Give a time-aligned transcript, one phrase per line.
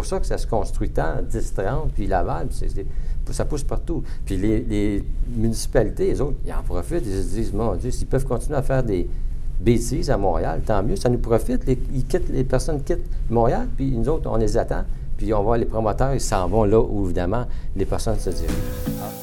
[0.00, 4.02] pour ça que ça se construit tant, 10, 30, puis Laval, puis ça pousse partout.
[4.24, 5.04] Puis les,
[5.36, 8.62] municipalités, les autres, ils en profitent, ils se disent, mon Dieu, s'ils peuvent continuer à
[8.62, 9.06] faire des
[9.60, 11.66] bêtises à Montréal, tant mieux, ça nous profite.
[11.66, 14.84] Les, ils quittent, les personnes quittent Montréal, puis nous autres, on les attend,
[15.18, 17.44] puis on voit les promoteurs, ils s'en vont là où, évidemment,
[17.76, 19.19] les personnes se dirigent.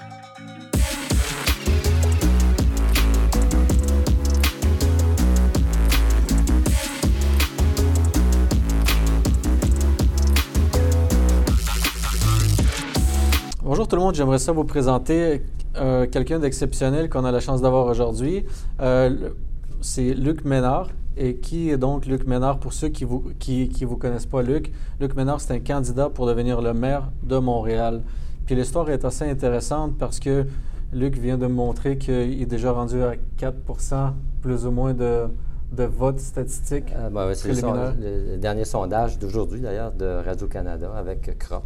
[13.87, 15.43] Bonjour tout le monde, j'aimerais ça vous présenter
[15.77, 18.43] euh, quelqu'un d'exceptionnel qu'on a la chance d'avoir aujourd'hui.
[18.82, 19.29] Euh,
[19.79, 20.89] c'est Luc Ménard.
[21.15, 24.25] Et qui est donc Luc Ménard pour ceux qui ne vous, qui, qui vous connaissent
[24.25, 24.73] pas Luc?
[25.00, 28.01] Luc Ménard, c'est un candidat pour devenir le maire de Montréal.
[28.46, 30.46] Puis l'histoire est assez intéressante parce que
[30.91, 35.27] Luc vient de me montrer qu'il est déjà rendu à 4% plus ou moins de,
[35.72, 36.91] de vote statistique.
[36.94, 41.63] Euh, ben c'est le, dernier sondage d'aujourd'hui, d'ailleurs, de Radio-Canada avec CROP.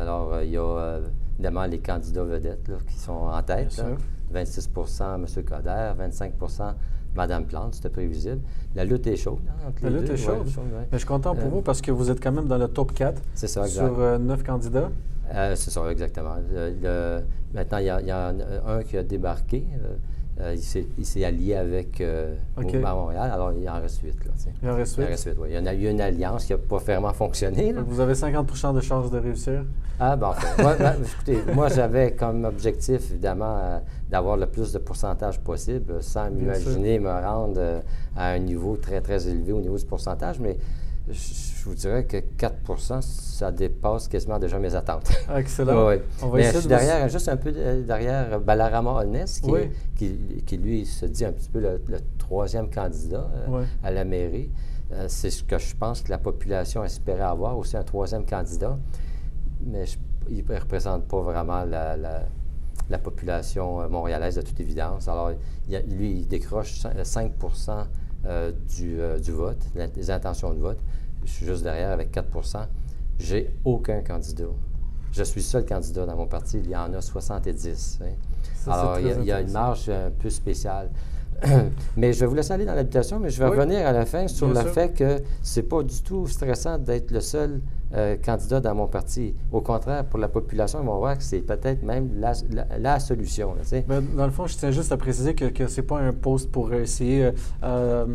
[0.00, 0.98] Alors, il y a
[1.38, 3.82] évidemment les candidats vedettes qui sont en tête.
[4.34, 5.44] 26% M.
[5.44, 6.74] Coder, 25%
[7.14, 8.40] Mme Plante, c'était prévisible.
[8.74, 9.38] La lutte est chaude.
[9.48, 10.46] Hein, la lutte est chaude.
[10.74, 12.68] Mais je suis content pour euh, vous parce que vous êtes quand même dans le
[12.68, 14.90] top 4 ça, sur 9 candidats.
[15.30, 16.36] c'est ça, exactement.
[17.54, 18.34] maintenant, il y, y, a
[18.66, 19.64] un qui a débarqué.
[20.38, 20.54] Euh,
[20.98, 24.14] il s'est allié avec euh, Montréal, alors il en reste 8.
[24.62, 25.02] il en reste 8?
[25.02, 25.48] Il en reste 8, oui.
[25.50, 27.72] Il y en a eu une alliance qui n'a pas vraiment fonctionné.
[27.72, 29.64] Vous avez 50% de chances de réussir?
[29.98, 33.78] Ah, bon, moi, ben, écoutez, moi, j'avais comme objectif, évidemment, euh,
[34.10, 37.80] d'avoir le plus de pourcentage possible, sans m'imaginer me rendre
[38.14, 40.58] à un niveau très, très élevé au niveau du pourcentage, mais
[41.08, 45.10] je vous dirais que 4% ça dépasse quasiment déjà mes attentes.
[45.36, 45.88] Excellent.
[45.88, 45.96] oui.
[46.22, 49.40] On va Mais je suis derrière, juste un peu derrière Balarama Holness,
[49.96, 51.80] qui, qui, lui se dit un petit peu le,
[52.18, 54.50] troisième candidat euh, à la mairie.
[54.92, 58.78] Euh, c'est ce que je pense que la population espérait avoir, aussi un troisième candidat.
[59.64, 59.84] Mais
[60.28, 65.08] il ne représente pas vraiment la, la, population euh, montréalaise de toute évidence.
[65.08, 65.30] Alors,
[65.68, 67.32] lui, il décroche 5
[68.76, 70.78] du, du vote, des intentions de vote
[71.26, 72.26] je suis juste derrière avec 4
[73.18, 74.44] J'ai aucun candidat.
[75.12, 76.58] Je suis seul candidat dans mon parti.
[76.58, 77.98] Il y en a 70.
[78.02, 78.06] Hein.
[78.66, 80.90] Alors, il y, a, une marge un peu spéciale.
[81.96, 84.26] mais je vais vous laisser aller dans l'habitation, mais je vais revenir à la fin
[84.26, 87.60] sur le fait que c'est pas du tout stressant d'être le seul
[87.94, 89.32] euh, candidat dans mon parti.
[89.52, 93.54] Au contraire, pour la population, ils vont voir que c'est peut-être même la, solution.
[93.86, 96.50] Ben, dans le fond, je tiens juste à préciser que, ce n'est pas un poste
[96.50, 97.30] pour essayer
[97.62, 98.06] euh,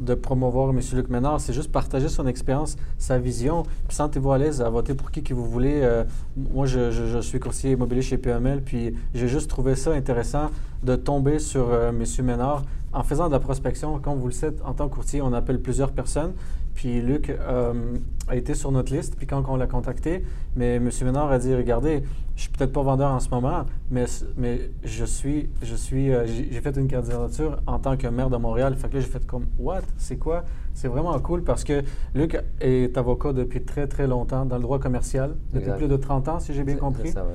[0.00, 0.80] de promouvoir M.
[0.94, 3.64] Luc Ménard, c'est juste partager son expérience, sa vision.
[3.88, 5.80] Puis sentez-vous à l'aise à voter pour qui que vous voulez.
[5.82, 6.04] Euh,
[6.36, 10.50] moi, je, suis conseiller immobilier chez PML, puis j'ai juste trouvé ça intéressant
[10.84, 12.04] de tomber sur M.
[12.22, 12.62] Ménard
[12.92, 13.98] en faisant de la prospection.
[13.98, 16.32] Comme vous le savez, en tant que courtier, on appelle plusieurs personnes.
[16.78, 17.96] Puis Luc euh,
[18.28, 20.22] a été sur notre liste, puis quand on l'a contacté,
[20.54, 20.88] mais M.
[21.02, 22.04] Ménard a dit Regardez,
[22.36, 24.04] je suis peut-être pas vendeur en ce moment, mais,
[24.36, 28.36] mais je suis, je suis, euh, j'ai fait une candidature en tant que maire de
[28.36, 28.76] Montréal.
[28.76, 29.82] Fait que là, j'ai fait comme What?
[29.96, 30.44] C'est quoi?
[30.72, 31.82] C'est vraiment cool parce que
[32.14, 36.28] Luc est avocat depuis très, très longtemps dans le droit commercial, depuis plus de 30
[36.28, 37.10] ans, si j'ai bien compris.
[37.10, 37.26] Ça,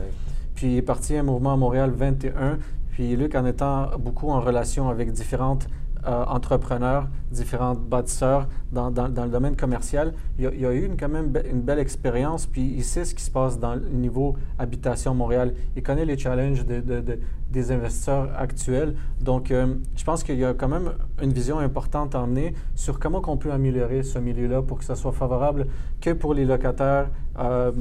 [0.56, 2.59] Puis il est parti à un mouvement à Montréal 21.
[2.92, 5.68] Puis Luc, en étant beaucoup en relation avec différentes
[6.06, 10.14] euh, entrepreneurs, différents bâtisseurs dans, dans, le domaine commercial.
[10.38, 13.24] Il y a, eu une, quand même une belle expérience, puis il sait ce qui
[13.24, 15.53] se passe dans le niveau habitation Montréal.
[15.78, 17.19] Il connaît les challenges de, de,
[17.50, 18.96] des investisseurs actuels.
[19.22, 20.91] Donc, euh, je pense qu'il y a quand même
[21.22, 24.96] une vision importante à emmener sur comment on peut améliorer ce milieu-là pour que ça
[24.96, 25.68] soit favorable
[26.02, 27.72] que pour les locataires euh,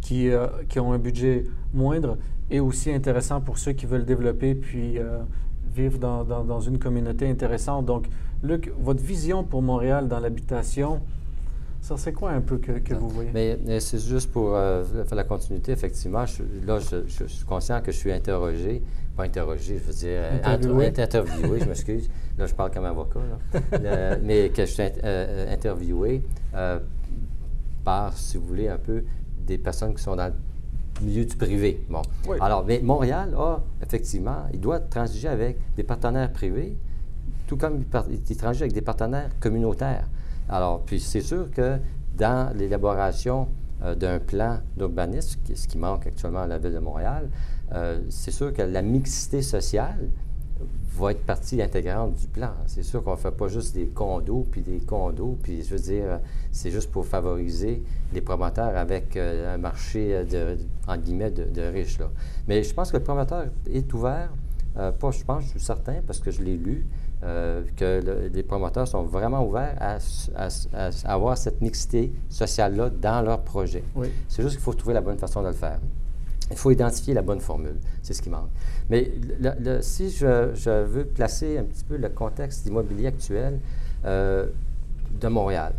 [0.00, 0.28] qui,
[0.68, 2.18] qui, ont un budget moindre
[2.50, 4.98] et aussi intéressant pour ceux qui veulent développer puis
[5.74, 7.86] vivre dans, dans, une communauté intéressante.
[7.86, 8.06] Donc,
[8.42, 11.00] Luc, votre vision pour Montréal dans l'habitation,
[11.80, 13.30] ça c'est quoi un peu que, que vous voyez?
[13.32, 16.24] Mais, c'est juste pour euh, faire la continuité, effectivement.
[16.26, 18.82] Je, là, je, suis conscient que je suis interrogé,
[19.16, 22.10] pas interrogé, je veux dire interviewé, interviewé je m'excuse.
[22.38, 23.20] Là, je parle comme avocat,
[24.22, 26.22] mais que je suis euh, interviewé
[26.54, 26.78] euh,
[27.84, 29.04] par, si vous voulez, un peu
[29.46, 30.32] des personnes qui sont dans
[31.02, 31.84] milieu du privé.
[31.88, 32.02] Bon.
[32.40, 36.76] Alors, mais Montréal a, effectivement, il doit transiger avec des partenaires privés,
[37.46, 40.08] tout comme il transige avec des partenaires communautaires.
[40.48, 41.78] Alors, puis c'est sûr que
[42.16, 43.48] dans l'élaboration
[43.82, 47.28] euh, d'un plan d'urbanisme, ce qui manque actuellement à la ville de Montréal,
[47.72, 50.10] euh, c'est sûr que la mixité sociale
[50.94, 52.50] va être partie intégrante du plan.
[52.66, 55.80] C'est sûr qu'on ne fait pas juste des condos, puis des condos, puis je veux
[55.80, 61.62] dire, c'est juste pour favoriser les promoteurs avec euh, un marché, de, en guillemets, de,
[61.62, 61.98] riches.
[61.98, 62.10] Là.
[62.46, 64.30] Mais je pense que le promoteur est ouvert,
[64.76, 66.86] euh, pas je pense, je suis certain, parce que je l'ai lu,
[67.24, 69.98] euh, que les promoteurs sont vraiment ouverts à,
[71.04, 73.84] avoir cette mixité sociale-là dans leur projet.
[74.28, 75.78] C'est juste qu'il faut trouver la bonne façon de le faire.
[76.52, 77.76] Il faut identifier la bonne formule.
[78.02, 78.50] C'est ce qui manque.
[78.90, 79.10] Mais
[79.80, 83.58] si je, veux placer un petit peu le contexte immobilier actuel
[84.04, 84.46] euh,
[85.20, 85.74] de Montréal,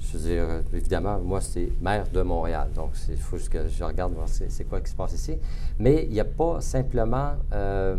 [0.00, 2.68] je veux dire, évidemment, moi, c'est maire de Montréal.
[2.74, 5.36] Donc, il faut que je regarde voir c'est quoi qui se passe ici.
[5.78, 7.32] Mais il n'y a pas simplement.
[7.52, 7.96] Euh,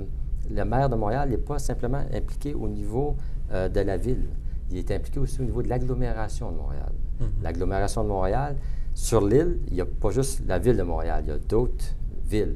[0.50, 3.16] le maire de Montréal n'est pas simplement impliqué au niveau
[3.52, 4.26] euh, de la ville.
[4.72, 6.92] Il est impliqué aussi au niveau de l'agglomération de Montréal.
[7.20, 7.28] Mhm.
[7.44, 8.56] L'agglomération de Montréal,
[8.94, 11.96] sur l'île, il n'y a pas juste la ville de Montréal, il y a d'autres
[12.26, 12.56] villes.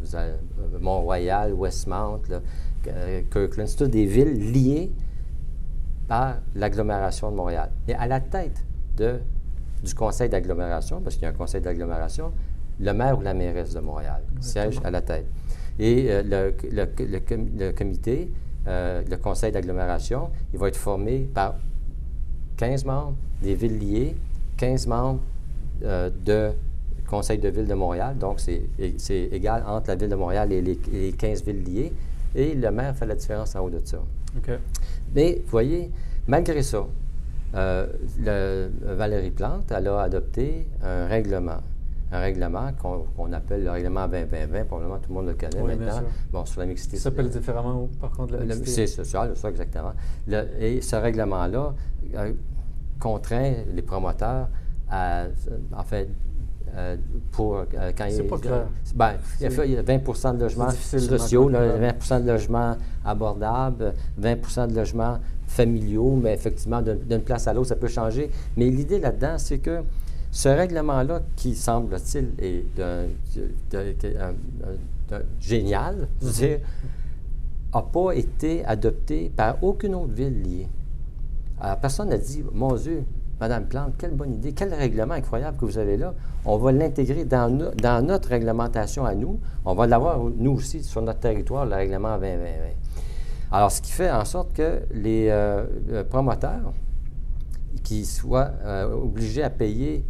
[0.00, 2.20] Vous avez euh, Mont-Royal, Westmount,
[3.30, 4.92] Kirkland, c'est toutes des villes liées
[6.06, 7.70] par l'agglomération de Montréal.
[7.88, 8.62] Et à la tête
[8.96, 9.20] de,
[9.82, 12.32] du conseil d'agglomération, parce qu'il y a un conseil d'agglomération,
[12.80, 15.26] le maire ou la mairesse de Montréal siège à la tête.
[15.78, 18.30] Et euh, le, comité,
[18.66, 21.56] euh, le conseil d'agglomération, il va être formé par
[22.56, 24.16] 15 membres des villes liées,
[24.56, 25.20] 15 membres
[25.84, 26.50] euh, de
[27.08, 28.16] conseil de ville de Montréal.
[28.18, 31.92] Donc, c'est égal entre la ville de Montréal et les, 15 villes liées.
[32.34, 33.98] Et le maire fait la différence en haut de ça.
[35.14, 35.90] Mais, vous voyez,
[36.26, 36.86] malgré ça,
[37.52, 41.60] Valérie Plante, elle a adopté un règlement
[42.14, 46.02] un règlement qu'on appelle le règlement 2020 probablement tout le monde le connaît maintenant.
[46.32, 46.96] Bon, sur la mixité.
[46.96, 48.86] Ça s'appelle différemment, par contre, la mixité?
[48.86, 49.92] C'est social, ça, exactement.
[50.60, 51.74] et ce règlement-là
[52.14, 52.32] euh,
[53.00, 54.48] contraint les promoteurs
[54.90, 55.24] à,
[55.76, 56.08] en fait,
[56.76, 56.96] euh,
[57.30, 57.64] pour euh,
[57.96, 58.66] quand il, pas clair.
[58.96, 65.18] Ben, il, y a 20 de logements sociaux, 20 de logements abordables, 20 de logements
[65.46, 68.30] familiaux, mais effectivement, d'une place à l'autre, ça peut changer.
[68.56, 69.82] Mais l'idée là-dedans, c'est que
[70.32, 72.64] ce règlement-là, qui semble-t-il est
[75.40, 76.28] génial, mm
[77.74, 80.68] n'a pas été adopté par aucune autre ville liée.
[81.60, 83.04] Alors, personne n'a dit, mon Dieu,
[83.44, 86.14] Madame Plante, quelle bonne idée, quel règlement incroyable que vous avez là.
[86.46, 87.50] On va l'intégrer dans,
[88.02, 89.38] notre réglementation à nous.
[89.66, 92.46] On va l'avoir, nous aussi, sur notre territoire, le règlement 2020.
[93.52, 96.72] Alors, ce qui fait en sorte que les euh, promoteurs
[97.82, 100.06] qui soient euh, obligés à payer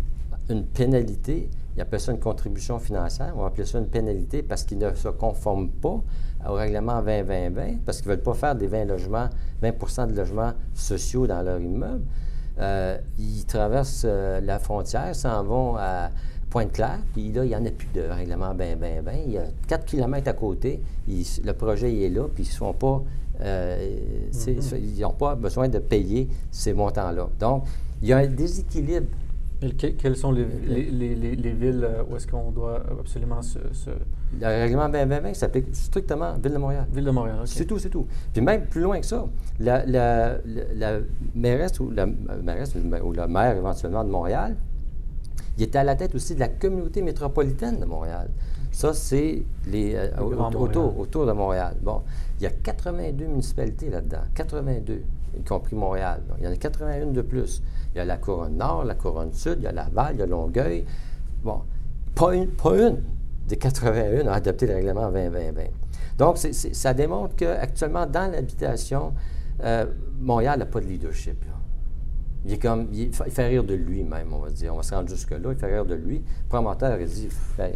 [0.49, 1.51] une pénalité.
[1.75, 3.33] Il appelle ça une contribution financière.
[3.37, 6.01] On va appeler ça une pénalité parce qu'ils ne se conforment pas
[6.49, 9.29] au règlement 20-20-20, parce qu'ils ne veulent pas faire des 20 logements,
[9.61, 12.05] 20 de logements sociaux dans leur immeuble.
[12.61, 16.11] Euh, ils traversent euh, la frontière, s'en vont à
[16.51, 19.23] Pointe-Claire, puis là, il n'y en a plus de règlement 20-20-20.
[19.27, 23.03] Il y a 4 km à côté, le projet est là, puis ils sont pas...
[23.41, 23.97] Euh,
[24.33, 24.79] mm-hmm.
[24.79, 27.29] Ils n'ont pas besoin de payer ces montants-là.
[27.41, 27.65] Donc,
[28.01, 29.09] il y a un déséquilibre
[29.79, 33.59] quelles sont les, villes où est-ce qu'on doit absolument se,
[34.41, 36.87] Le règlement 2020 s'applique strictement Ville de Montréal.
[36.93, 38.07] Ville de Montréal, C'est tout, c'est tout.
[38.33, 39.27] Puis même plus loin que ça,
[39.61, 40.39] la, la,
[40.75, 40.99] la
[41.35, 44.57] mairesse, ou la, mairesse ou la maire éventuellement de Montréal,
[45.57, 48.29] il était à la tête aussi de la communauté métropolitaine de Montréal.
[48.73, 51.77] Ça, c'est les, euh, autour, autour de Montréal.
[51.81, 52.03] Bon,
[52.41, 55.03] il y a 82 municipalités là-dedans, 82,
[55.39, 56.23] y compris Montréal.
[56.39, 57.63] il y en a 81 de plus.
[57.95, 60.23] Il y a la couronne nord, la couronne sud, il y a Laval, il y
[60.23, 60.85] a Longueuil.
[61.45, 61.61] Bon,
[62.17, 63.01] pas une, pas une
[63.47, 65.53] des 81 a adopté le règlement 2020
[66.19, 69.13] Donc, ça démontre qu'actuellement, dans l'habitation,
[69.63, 69.87] euh,
[70.21, 71.45] Montréal n'a pas de leadership.
[72.47, 74.75] Il est comme, il, fait rire de lui-même, on va dire.
[74.75, 76.19] On va se rendre jusque-là, il fait rire de lui.
[76.19, 77.73] Le promoteur, il dit, ben,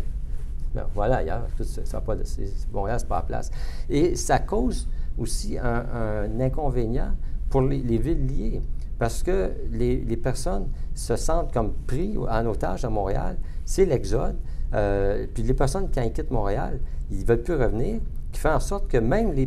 [0.95, 1.47] voilà, ailleurs,
[1.85, 2.25] ça, pas de,
[2.73, 3.51] Montréal, c'est pas la place.
[3.89, 7.13] Et ça cause aussi un, inconvénient
[7.49, 8.63] pour les villes liées
[8.99, 13.39] parce que les, personnes se sentent comme pris en otage à Montréal.
[13.65, 14.37] C'est l'exode.
[14.75, 18.01] Euh, puis les personnes, qui quittent Montréal, ils ne veulent plus revenir,
[18.33, 19.47] qui fait en sorte que même les,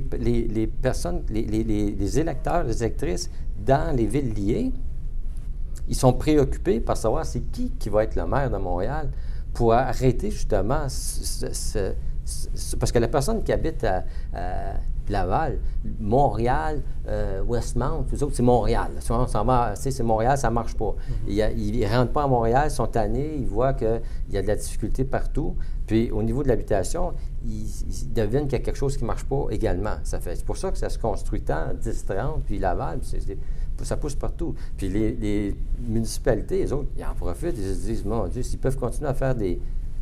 [0.68, 3.30] personnes, les, électeurs, les électrices
[3.64, 4.72] dans les villes liées,
[5.88, 9.10] ils sont préoccupés par savoir c'est qui qui va être le maire de Montréal
[9.54, 11.94] pour arrêter justement ce,
[12.80, 14.04] parce que la personne qui habite à,
[15.10, 15.60] Laval,
[16.00, 18.92] Montréal, euh, Westmount, tout autres, c'est Montréal.
[19.00, 20.96] C'est Montréal, ça ne marche pas.
[21.28, 21.54] Mm-hmm.
[21.58, 24.48] Ils ne rentrent pas à Montréal, ils sont tannés, ils voient qu'il y a de
[24.48, 25.56] la difficulté partout.
[25.88, 27.14] Puis au niveau de l'habitation,
[27.46, 29.96] ils, deviennent qu'il y a quelque chose qui ne marche pas également.
[30.04, 33.00] C'est pour ça que ça se construit tant, 10-30, puis Laval,
[33.84, 34.56] ça pousse partout.
[34.78, 35.56] Puis les,
[35.88, 39.14] municipalités, les autres, ils en profitent, ils se disent, mon Dieu, s'ils peuvent continuer à
[39.14, 39.60] faire des,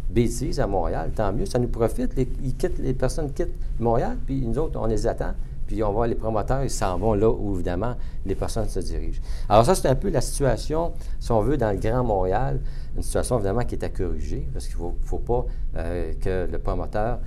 [0.09, 2.15] bêtises à Montréal, tant mieux, ça nous profite.
[2.15, 5.33] Les, ils quittent, les personnes quittent Montréal, puis nous autres, on les attend,
[5.67, 9.21] puis on voit les promoteurs, ils s'en vont là où, évidemment, les personnes se dirigent.
[9.47, 12.59] Alors ça, c'est un peu la situation, si on veut, dans le Grand Montréal,
[12.95, 15.45] une situation, évidemment, qui est à corriger, parce qu'il ne faut, pas
[15.77, 17.19] euh, que le promoteur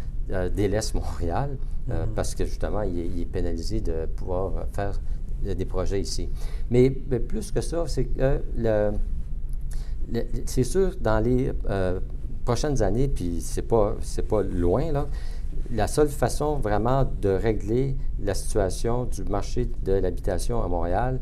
[0.55, 1.57] délaisse Montréal
[1.89, 1.95] mm-hmm.
[2.15, 5.01] parce que justement, il est, pénalisé de pouvoir faire
[5.43, 6.29] des projets ici.
[6.71, 8.93] Mais, plus que ça, c'est que le,
[10.47, 11.53] c'est sûr, dans les
[12.45, 15.07] prochaines années, puis c'est pas, c'est pas loin, là,
[15.71, 21.21] la seule façon vraiment de régler la situation du marché de l'habitation à Montréal,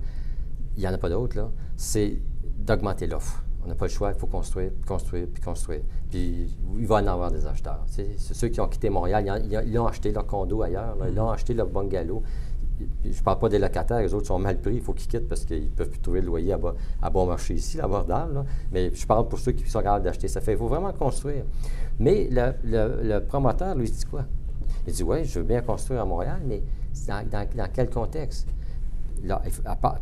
[0.77, 2.19] il n'y en a pas d'autre, là, c'est
[2.59, 3.43] d'augmenter l'offre.
[3.65, 5.83] On n'a pas le choix, il faut construire, construire, puis construire.
[6.11, 7.85] Puis il va en avoir des acheteurs.
[7.87, 11.53] C'est ceux qui ont quitté Montréal, ils ont, acheté leur condo ailleurs, ils ont acheté
[11.53, 12.23] leur bungalow.
[13.05, 15.29] Je ne parle pas des locataires, les autres sont mal pris, il faut qu'ils quittent
[15.29, 16.55] parce qu'ils ne peuvent plus trouver le loyer
[17.03, 18.45] à, bon marché ici, abordable.
[18.73, 20.29] Mais je parle pour ceux qui sont capables d'acheter.
[20.29, 21.45] Ça fait, il faut vraiment construire.
[21.99, 24.25] Mais le, promoteur, lui, dit quoi?
[24.87, 26.63] Il dit, oui, je veux bien construire à Montréal, mais
[27.07, 28.49] dans, quel contexte?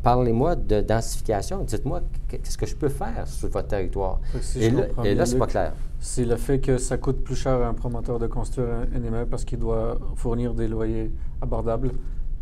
[0.02, 1.64] Parlez-moi de densification.
[1.64, 4.20] Dites-moi qu'est-ce que je peux faire sur votre territoire.
[4.56, 5.72] et, là, et là, c'est pas clair.
[5.98, 9.28] C'est le fait que ça coûte plus cher à un promoteur de construire un, immeuble
[9.28, 11.10] parce qu'il doit fournir des loyers
[11.42, 11.90] abordables.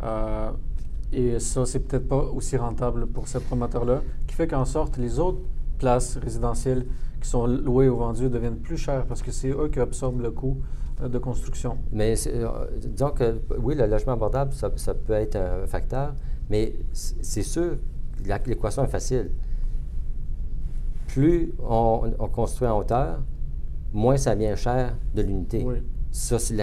[0.03, 0.51] Euh,
[1.13, 5.19] et ça, c'est peut-être pas aussi rentable pour ce promoteur-là, qui fait qu'en sorte, les
[5.19, 5.41] autres
[5.79, 6.87] places résidentielles
[7.21, 10.31] qui sont louées ou vendues deviennent plus chères parce que c'est eux qui absorbent le
[10.31, 10.59] coût
[11.01, 11.79] euh, de construction.
[11.93, 12.49] Mais euh,
[12.79, 16.15] disons que oui, le logement abordable, ça, peut être un facteur,
[16.51, 17.77] mais c'est sûr,
[18.25, 19.31] l'équation est facile.
[21.09, 23.21] Plus on, construit en hauteur,
[23.93, 25.65] moins ça vient cher de l'unité.
[26.17, 26.57] Ça, c'est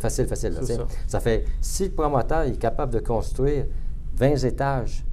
[0.00, 0.58] facile, facile.
[1.06, 1.20] ça.
[1.20, 3.66] fait, si le promoteur est capable de construire
[4.16, 5.04] 20 étages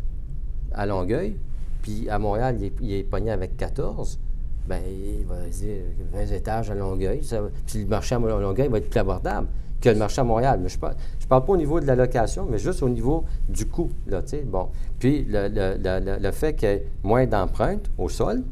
[0.72, 1.38] à Longueuil,
[1.84, 4.20] puis à Montréal, il est, il est pogné avec 14,
[4.68, 5.82] Bien, il va dire
[6.14, 7.22] 20 étages à Longueuil.
[7.68, 9.48] puis le marché à Longueuil va être plus abordable
[9.82, 10.60] que le marché à Montréal.
[10.64, 10.96] Mais je ne parle,
[11.28, 13.90] parle, pas au niveau de la location, mais juste au niveau du coût.
[14.08, 14.70] Là, bon.
[15.00, 18.44] Puis le, le, le, fait qu'il y ait moins d'empreintes au sol,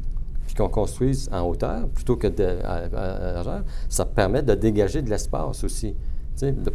[0.54, 5.94] qu'on construise en hauteur plutôt que de, à, ça permet de dégager de l'espace aussi.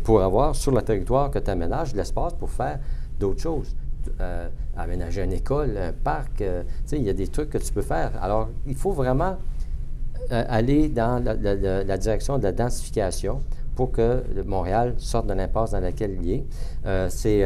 [0.03, 2.79] pour avoir sur le territoire que tu aménages de l'espace pour faire
[3.19, 3.75] d'autres choses.
[4.19, 6.41] Euh, aménager une école, un parc.
[6.41, 8.12] Euh, il y a des trucs que tu peux faire.
[8.22, 9.38] Alors, il faut vraiment
[10.31, 13.41] euh, aller dans la, direction de la densification
[13.75, 17.10] pour que Montréal sorte de l'impasse dans laquelle il est.
[17.10, 17.43] c'est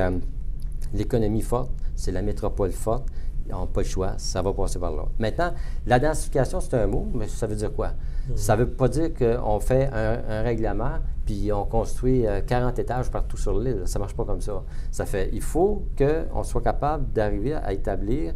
[0.94, 3.06] l'économie forte, c'est la métropole forte.
[3.48, 5.04] Ils n'ont pas le choix, ça va passer par là.
[5.20, 5.52] Maintenant,
[5.86, 7.92] la densification, c'est un mot, mais ça veut dire quoi?
[8.36, 13.12] Ça ne veut pas dire qu'on fait un règlement puis on construit 40 euh, étages
[13.12, 13.84] partout sur l'île.
[13.86, 14.64] Ça ne marche pas comme ça.
[14.92, 18.34] Ça fait, il faut qu'on soit capable d'arriver à établir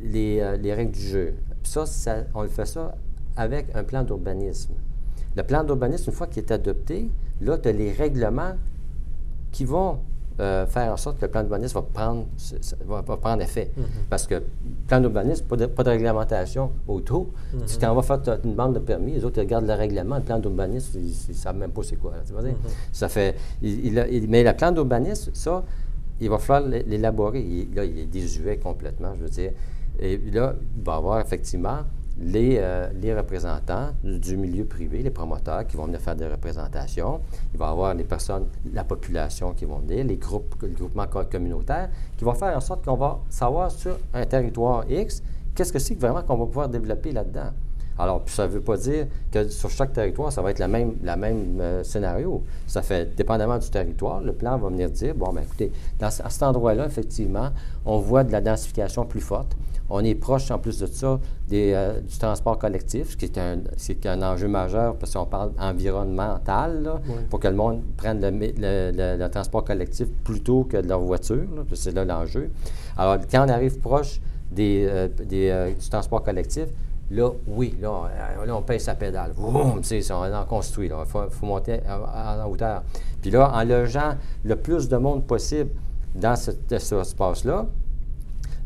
[0.00, 1.34] les, euh, les, règles du jeu.
[1.62, 1.84] Puis ça,
[2.34, 2.94] on le fait ça
[3.36, 4.74] avec un plan d'urbanisme.
[5.36, 8.54] Le plan d'urbanisme, une fois qu'il est adopté, là, tu as les règlements
[9.50, 10.00] qui vont
[10.40, 12.26] euh, faire en sorte que le plan d'urbanisme va prendre,
[12.86, 13.72] va, prendre effet.
[13.76, 13.82] Mm-hmm.
[14.08, 14.42] Parce que
[14.86, 17.28] plan d'urbanisme, pas de, pas de réglementation autour.
[17.80, 20.22] Quand on va faire une bande de permis, les autres ils regardent le règlement, le
[20.22, 22.12] plan d'urbanisme, ils ne savent même pas c'est quoi.
[22.12, 22.54] Mm-hmm.
[22.92, 25.64] Ça fait, mais le plan d'urbanisme, ça,
[26.20, 27.68] il va falloir l'élaborer.
[27.74, 29.52] là, il est désuet complètement, je veux dire.
[30.00, 31.78] Et là, il va y avoir effectivement
[32.20, 37.20] euh, les, représentants du milieu privé, les promoteurs qui vont venir faire des représentations.
[37.52, 41.06] Il va y avoir les personnes, la population qui vont venir, les groupes, les groupements
[41.30, 45.22] communautaires, qui vont faire en sorte qu'on va savoir sur un territoire X,
[45.54, 47.50] qu'est-ce que c'est vraiment qu'on va pouvoir développer là-dedans.
[48.00, 50.94] Alors, ça ne veut pas dire que sur chaque territoire, ça va être le même,
[51.02, 52.44] la même euh, scénario.
[52.66, 56.42] Ça fait, dépendamment du territoire, le plan va venir dire, bon, bien, écoutez, à cet
[56.44, 57.50] endroit-là, effectivement,
[57.84, 59.56] on voit de la densification plus forte.
[59.90, 61.18] On est proche, en plus de ça,
[61.48, 67.00] des, euh, du transport collectif, ce qui est un, enjeu majeur parce qu'on parle environnemental,
[67.30, 71.46] pour que le monde prenne le, transport collectif plutôt que de leur voiture.
[71.74, 72.50] c'est là l'enjeu.
[72.96, 76.66] Alors, quand on arrive proche des, euh, des, du transport collectif,
[77.10, 78.10] Là, oui, là,
[78.50, 79.32] on paye sa pédale.
[79.32, 80.88] Boum, on en construit.
[80.88, 82.82] Il faut, monter en, hauteur.
[83.22, 85.70] Puis là, en logeant le plus de monde possible
[86.14, 87.66] dans ce, espace-là,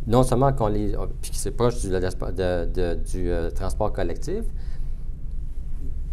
[0.06, 0.94] non seulement qu'on les.
[1.20, 4.44] puis c'est proche du, du euh, transport collectif,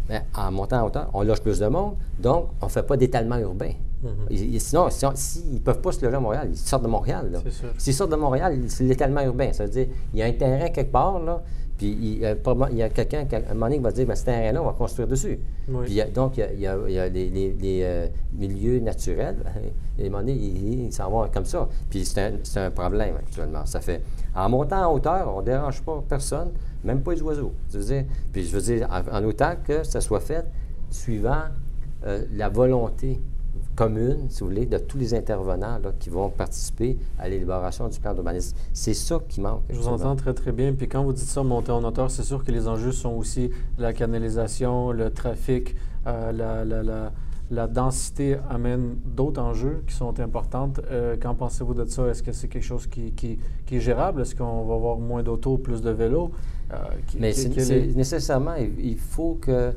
[0.08, 2.96] mais en montant en hauteur, on loge plus de monde, donc on ne fait pas
[2.96, 3.72] d'étalement urbain.
[4.04, 4.58] Mm-hmm.
[4.58, 7.30] sinon, s'ils ne peuvent pas se loger à Montréal, ils sortent de Montréal.
[7.76, 9.52] S'ils sortent de Montréal, c'est l'étalement urbain.
[9.52, 11.42] Ça veut dire il y a un terrain quelque part, là,
[11.80, 14.60] puis il, y a quelqu'un, à un moment donné, qui va dire, ben, ce terrain-là,
[14.60, 15.38] on va construire dessus.
[15.86, 19.38] Puis donc, il y a, les, euh, milieux naturels,
[19.98, 21.66] et à un moment donné, ils s'en vont comme ça.
[21.88, 23.64] Puis c'est un, problème actuellement.
[23.64, 24.02] Ça fait,
[24.34, 26.50] en montant en hauteur, on ne dérange pas personne,
[26.84, 27.54] même pas les oiseaux.
[27.72, 30.44] Je veux dire, puis je veux dire, en, autant que ça soit fait
[30.90, 31.44] suivant
[32.04, 33.18] euh, la volonté
[33.74, 38.14] commune, si vous voulez, de tous les intervenants qui vont participer à l'élaboration du plan
[38.14, 38.56] d'urbanisme.
[38.72, 39.62] C'est ça qui manque.
[39.70, 40.72] Je vous entends très, très bien.
[40.72, 43.50] Puis quand vous dites ça, monter en hauteur, c'est sûr que les enjeux sont aussi
[43.78, 45.74] la canalisation, le trafic,
[46.06, 47.10] euh, la,
[47.50, 50.72] la densité amène d'autres enjeux qui sont importants.
[50.90, 52.06] Euh, qu'en pensez-vous de ça?
[52.06, 53.38] Est-ce que c'est quelque chose qui, qui,
[53.70, 54.22] est gérable?
[54.22, 56.30] Est-ce qu'on va avoir moins d'autos, plus de vélos?
[56.72, 56.76] Euh,
[57.18, 57.32] Mais
[57.96, 59.72] nécessairement, il faut que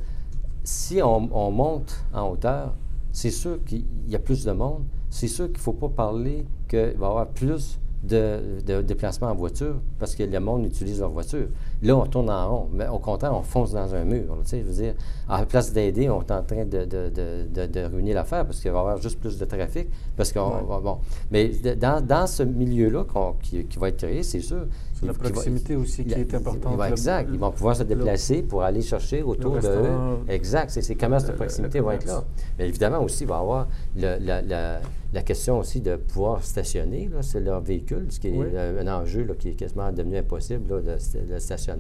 [0.63, 2.74] si on, monte en hauteur,
[3.13, 4.84] c'est sûr qu'il y a plus de monde.
[5.10, 9.36] C'est sûr qu'il ne faut pas parler qu'il va y avoir plus de, déplacements en
[9.36, 11.48] voiture parce que le monde utilise leur voiture.
[11.84, 14.38] Là, on tourne en rond, mais au contraire, on fonce dans un mur.
[14.44, 14.94] Tu sais, je veux dire,
[15.28, 18.82] à place d'aider, on est en train de, de ruiner l'affaire parce qu'il va y
[18.82, 19.90] avoir juste plus de trafic.
[20.16, 20.98] Parce qu'on bon.
[21.32, 23.06] Mais dans, dans ce milieu-là
[23.42, 24.66] qui, qui, va être créé, c'est sûr,
[25.06, 26.80] la proximité aussi qui est importante.
[26.90, 27.30] exact.
[27.32, 30.70] Ils vont pouvoir se déplacer pour aller chercher autour de Exact.
[30.70, 32.24] Ces commerces de proximité vont être là.
[32.58, 37.10] Mais évidemment aussi, il va y avoir la, question aussi de pouvoir stationner.
[37.22, 41.73] C'est leur véhicule, ce qui est un enjeu qui est quasiment devenu impossible, le, stationnement.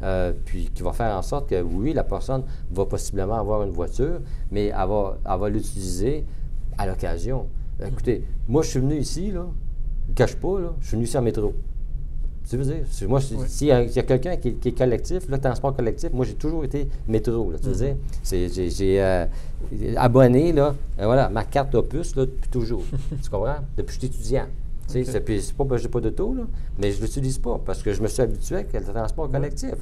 [0.00, 3.70] Euh, puis qui va faire en sorte que, oui, la personne va possiblement avoir une
[3.70, 4.20] voiture,
[4.52, 6.24] mais elle va, elle va l'utiliser
[6.76, 7.46] à l'occasion.
[7.84, 9.46] Écoutez, moi, je suis venu ici, là,
[10.08, 11.52] ne cache pas, là, je suis venu ici en métro.
[12.48, 13.08] Tu veux dire?
[13.08, 16.88] Moi, s'il y a, quelqu'un qui, est collectif, le transport collectif, moi, j'ai toujours été
[17.06, 17.50] métro.
[17.50, 18.50] Là, tu veux mm-hmm.
[18.50, 18.70] dire?
[18.70, 19.26] J'ai euh,
[19.96, 22.84] abonné, là, euh, voilà, ma carte Opus, là, depuis toujours.
[23.22, 23.56] tu comprends?
[23.76, 24.46] Depuis que je suis étudiant.
[24.88, 25.04] Okay.
[25.04, 26.44] C'est pas que j'ai pas d'auto, là,
[26.78, 29.74] mais je ne l'utilise pas parce que je me suis habitué avec le transport collectif.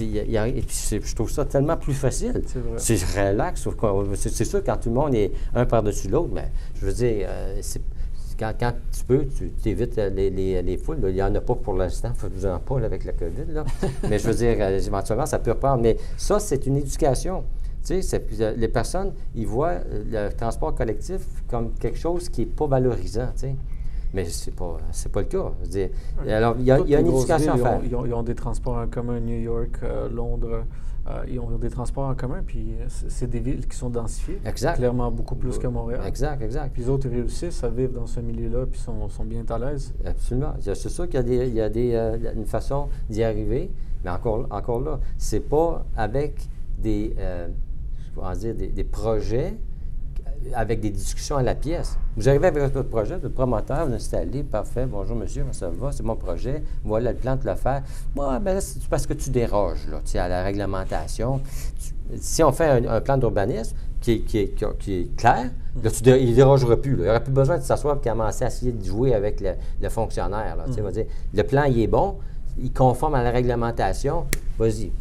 [0.00, 2.40] et puis je trouve ça tellement plus facile.
[2.76, 3.68] C'est relax.
[4.14, 7.58] C'est sûr, quand tout le monde est un par-dessus l'autre, mais je veux dire, euh,
[7.62, 7.82] c'est
[8.38, 8.52] quand,
[8.92, 10.30] tu peux, tu évites les,
[10.62, 10.98] les, foules.
[11.04, 13.52] Il n'y en a pas pour l'instant, il faut vous en pas avec la COVID.
[13.52, 13.64] Là.
[14.08, 15.82] mais je veux dire, euh, éventuellement, ça peut prendre.
[15.82, 17.44] Mais ça, c'est une éducation.
[17.84, 19.78] Tu sais, euh, les personnes, ils voient
[20.10, 23.28] le transport collectif comme quelque chose qui n'est pas valorisant.
[23.34, 23.56] Tu sais.
[24.14, 24.78] Mais ce n'est pas,
[25.12, 25.52] pas le cas.
[25.68, 25.90] Dire,
[26.26, 27.80] alors, il y a, il y a une éducation à faire.
[27.84, 29.80] Ils ont, des transports en commun, New York,
[30.12, 30.64] Londres.
[31.06, 34.40] Euh, ils ont des transports en commun, puis euh, c'est des villes qui sont densifiées.
[34.46, 34.76] Exact.
[34.76, 36.00] Clairement beaucoup plus que Montréal.
[36.06, 36.72] Exact, exact.
[36.72, 39.92] Puis les autres réussissent à vivre dans ce milieu-là, puis sont, sont bien à l'aise.
[40.02, 40.54] Absolument.
[40.60, 43.70] C'est sûr qu'il y a, des, il y a des, euh, une façon d'y arriver,
[44.02, 47.14] mais encore, encore là, c'est pas avec des,
[48.36, 49.56] dire, des, des projets
[50.52, 51.96] avec des discussions à la pièce.
[52.16, 56.02] Vous arrivez avec votre projet, votre promoteur, vous installez, parfait, bonjour monsieur, ça va, c'est
[56.02, 57.82] mon projet, voilà le plan de le faire.
[58.14, 61.40] Moi, ben c'est parce que tu déroges là, à la réglementation.
[62.20, 65.50] si on fait un, plan d'urbanisme qui, qui, est clair,
[65.82, 66.92] là, tu il ne dérogera plus.
[66.92, 69.88] Il n'y aura plus besoin de s'asseoir et commencer à essayer de jouer avec le,
[69.88, 70.56] fonctionnaire.
[70.56, 70.92] Là, mm.
[70.92, 72.16] dire, le plan, il est bon,
[72.58, 74.26] il conforme à la réglementation,
[74.58, 74.92] vas-y,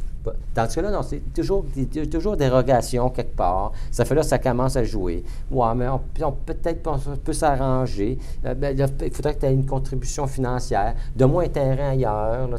[0.54, 1.66] Tandis que là, non, c'est toujours,
[2.10, 3.72] toujours dérogation quelque part.
[3.92, 5.24] Ça fait là, ça commence à jouer.
[5.52, 8.18] Ouais, mais on, peut-être on peut s'arranger.
[8.46, 12.50] Euh, ben, il faudrait que tu aies une contribution financière, de moins terrain ailleurs.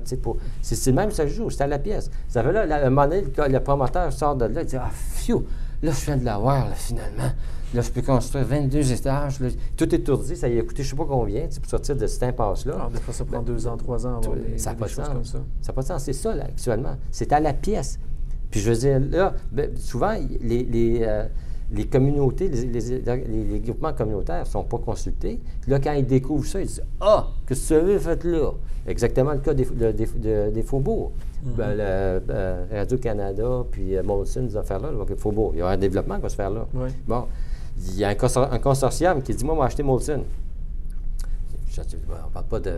[0.62, 2.10] c'est, le même, ça joue, c'est à la pièce.
[2.28, 5.44] Ça fait là, un moment donné, le, promoteur sort de là, il dit Ah, fiou,
[5.82, 7.30] là, je viens de l'avoir, finalement.
[7.74, 9.38] Là, je peux construire 22 étages.
[9.76, 10.36] Tout est étourdi.
[10.36, 12.74] Ça y a coûté je ne sais pas combien pour sortir de cette impasse-là.
[12.78, 14.20] Ah, des fois, ça prend deux ans, trois ans.
[14.20, 15.08] Des, ça n'a pas de sens.
[15.08, 16.04] Comme ça n'a pas de sens.
[16.04, 16.96] C'est ça, là, actuellement.
[17.10, 17.98] C'est à la pièce.
[18.50, 21.26] Puis je veux dire, là, ben, souvent, les, les, euh,
[21.72, 25.40] les communautés, les, les, groupements communautaires ne sont pas consultés.
[25.60, 28.24] Puis là, quand ils découvrent ça, ils disent Ah, que ce que vous avez fait
[28.24, 28.52] là
[28.86, 29.66] Exactement le cas des,
[30.52, 31.10] des faubourgs.
[31.44, 31.56] Mm-hmm.
[31.56, 35.54] ben, euh, Radio-Canada, puis euh, Molson, ces affaires-là, les faubourgs.
[35.54, 36.68] Il y a un développement qui va se faire là.
[36.72, 36.90] Oui.
[37.08, 37.24] Bon
[37.78, 40.24] il y a un, consortium qui dit Moi, moi, acheter Molson.
[41.76, 42.72] on ne parle pas de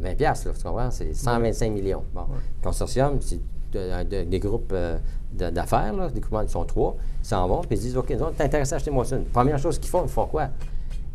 [0.00, 0.90] 20 piastres, tu comprends?
[0.90, 2.04] C'est 125 millions.
[2.14, 2.26] Bon.
[2.62, 3.40] Consortium, c'est
[3.72, 4.98] des groupes euh,
[5.32, 8.74] d'affaires, des groupements, ils sont trois, ils s'en vont, puis ils disent OK, t'es intéressé
[8.74, 9.24] à acheter Molson.
[9.32, 10.48] Première chose qu'ils font, ils font quoi?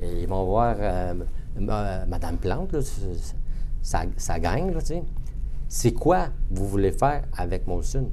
[0.02, 1.14] Et ils vont voir euh,
[2.08, 2.76] Madame Plante,
[3.82, 5.04] ça, ça, gagne, tu sais.
[5.68, 8.10] C'est quoi vous voulez faire avec Molson?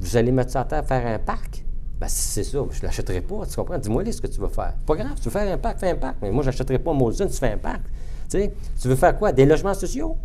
[0.00, 1.65] Vous allez mettre ça à terre, faire un parc?
[2.00, 3.46] Ben, c'est ça, je ne l'achèterai pas.
[3.46, 3.78] Tu comprends?
[3.78, 4.74] Dis-moi ce que tu veux faire.
[4.84, 6.16] Pas grave, tu veux faire un parc, fais un parc.
[6.20, 7.82] Mais moi, je n'achèterai pas Molson, tu fais un parc.
[8.28, 8.50] Tu
[8.84, 9.32] veux faire quoi?
[9.32, 10.16] Des logements sociaux?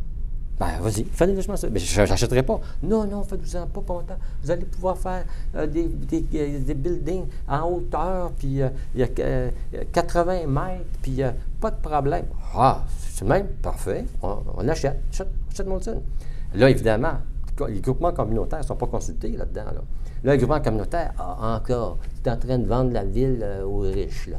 [0.60, 1.71] Ben, vas-y, fais des logements sociaux.
[1.73, 2.60] Mais je n'achèterai pas.
[2.84, 4.17] Non, non, faites-vous-en pas longtemps.
[4.43, 5.23] Vous allez pouvoir faire
[5.55, 5.89] euh, des,
[6.36, 11.21] euh, des, buildings en hauteur, puis euh, il y a 80 mètres, puis
[11.60, 12.25] pas de problème.
[12.53, 14.05] Ah, c'est même parfait.
[14.21, 14.99] On, achète.
[15.12, 16.03] Achète, Molson.
[16.53, 17.13] Là, évidemment,
[17.67, 19.65] les groupements communautaires ne sont pas consultés là-dedans.
[19.65, 19.81] Là.
[20.23, 23.79] Là, le groupement communautaire, encore, tu es en train de vendre la ville euh, aux
[23.79, 24.29] riches.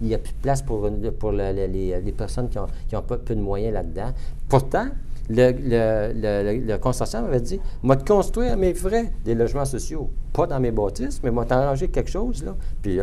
[0.00, 3.16] Il n'y a plus de place pour, pour les, personnes qui n'ont qui ont pas
[3.16, 4.12] peu de moyens là-dedans.
[4.48, 4.88] Pourtant,
[5.30, 10.10] le, le, le, consortium avait dit Moi, de construire mes frais des logements sociaux.
[10.32, 12.44] Pas dans mes bâtisses, mais moi, t'arranger quelque chose.
[12.44, 12.56] Là.
[12.82, 12.98] Puis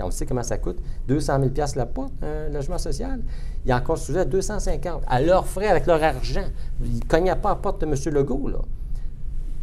[0.00, 3.20] on, sait comment ça coûte 200 000 la porte, un logement social.
[3.66, 6.44] Ils en construisaient 250 à leurs frais, avec leur argent.
[6.82, 7.94] Ils ne cognaient pas à la porte de M.
[8.14, 8.48] Legault.
[8.48, 8.58] Là.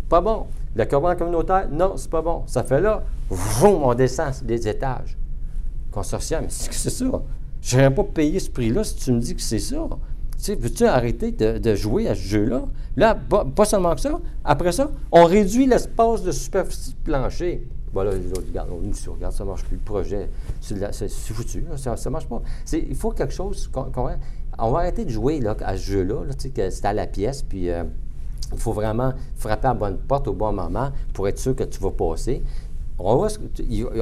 [0.09, 0.47] Pas bon.
[0.79, 2.43] Le commandement communautaire, non, c'est pas bon.
[2.45, 5.17] Ça fait là, vroom, on descend des étages.
[5.91, 6.43] consortium.
[6.43, 7.21] Mais c'est ça.
[7.61, 9.89] Je n'aurais pas payé ce prix-là si tu me dis que c'est ça.
[10.41, 12.61] Tu veux-tu arrêter de, jouer à ce jeu-là?
[12.95, 14.21] Là, pas, seulement que ça.
[14.45, 17.67] Après ça, on réduit l'espace de superficie plancher.
[17.91, 19.75] Voilà, les autres, regarde, on nous regarde, ça ne marche plus.
[19.75, 20.29] Le projet,
[20.61, 22.41] c'est foutu, ça ne marche pas.
[22.71, 23.69] Il faut quelque chose
[24.57, 27.83] On va arrêter de jouer là, à ce jeu-là, c'est à la pièce, puis euh,
[28.51, 31.63] il faut vraiment frapper à la bonne porte au bon moment pour être sûr que
[31.63, 32.43] tu vas passer.
[32.97, 33.27] On va,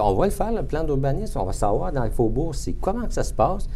[0.01, 1.39] on va le faire, le plan d'urbanisme.
[1.39, 3.67] On va savoir dans le faubourg c'est comment que ça se passe.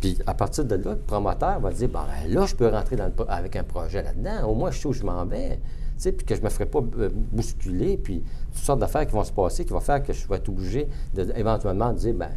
[0.00, 2.96] Puis à partir de là, le promoteur va dire ben là, je peux rentrer
[3.28, 4.48] avec un projet là-dedans.
[4.48, 5.60] Au moins, je sais où je m'en vais.
[6.02, 7.96] Puis que je ne me ferai pas euh, bousculer.
[7.96, 10.48] Puis toutes sortes d'affaires qui vont se passer qui vont faire que je vais être
[10.48, 12.30] obligé d'éventuellement dire ben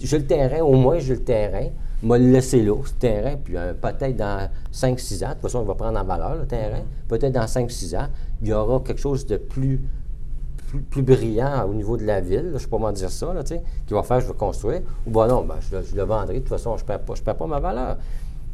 [0.00, 1.68] j'ai le terrain, au moins j'ai le terrain,
[2.02, 5.66] m'a laissé là, ce terrain, puis euh, peut-être dans 5-6 ans, de toute façon, il
[5.66, 8.08] va prendre en valeur le terrain, peut-être dans 5-6 ans,
[8.42, 9.80] il y aura quelque chose de plus
[10.90, 13.42] plus, brillant au niveau de la ville, je ne sais pas comment dire ça, là,
[13.44, 16.48] qui va faire je vais construire, ou ben non, ben, je, le vendrai, de toute
[16.48, 17.96] façon, je ne perds, pas, pas ma valeur.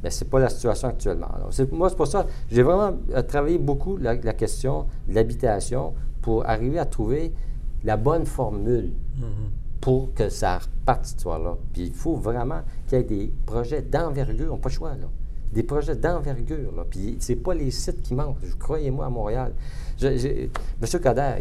[0.02, 1.28] Mais ce n'est pas la situation actuellement.
[1.72, 6.78] moi, c'est pour ça, j'ai vraiment euh, travaillé beaucoup la, question de l'habitation pour arriver
[6.78, 7.32] à trouver
[7.84, 9.59] la bonne formule mm-hmm.
[9.80, 11.56] Pour que ça reparte, cette histoire-là.
[11.72, 14.90] Puis il faut vraiment qu'il y ait des projets d'envergure, on n'a pas le choix,
[14.90, 15.08] là
[15.52, 16.86] des projets d'envergure.
[16.88, 18.38] Puis c'est pas les sites qui manquent.
[18.58, 19.52] Croyez-moi à Montréal.
[20.02, 21.00] M.
[21.02, 21.34] Coder,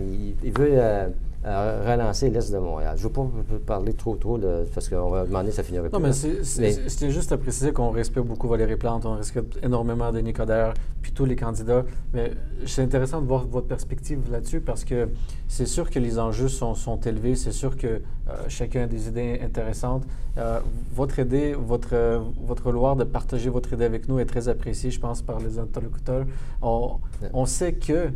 [0.43, 1.09] il, veut euh,
[1.43, 2.95] relancer l'Est de Montréal.
[2.97, 4.37] Je ne veux pas parler trop, trop,
[4.73, 8.47] parce qu'on va demander, ça finirait Non, mais c'était juste à préciser qu'on respecte beaucoup
[8.47, 11.85] Valérie Plante, on respecte énormément Denis Coderre, puis tous les candidats.
[12.13, 12.31] Mais
[12.65, 15.09] c'est intéressant de voir votre perspective là-dessus parce que
[15.47, 18.01] c'est sûr que les enjeux sont, sont élevés, c'est sûr que euh,
[18.47, 20.03] chacun a des idées intéressantes.
[20.93, 24.99] votre idée, votre, votre loir de partager votre idée avec nous est très appréciée, je
[24.99, 26.25] pense, par les interlocuteurs.
[26.61, 26.97] On,
[27.33, 28.11] on sait que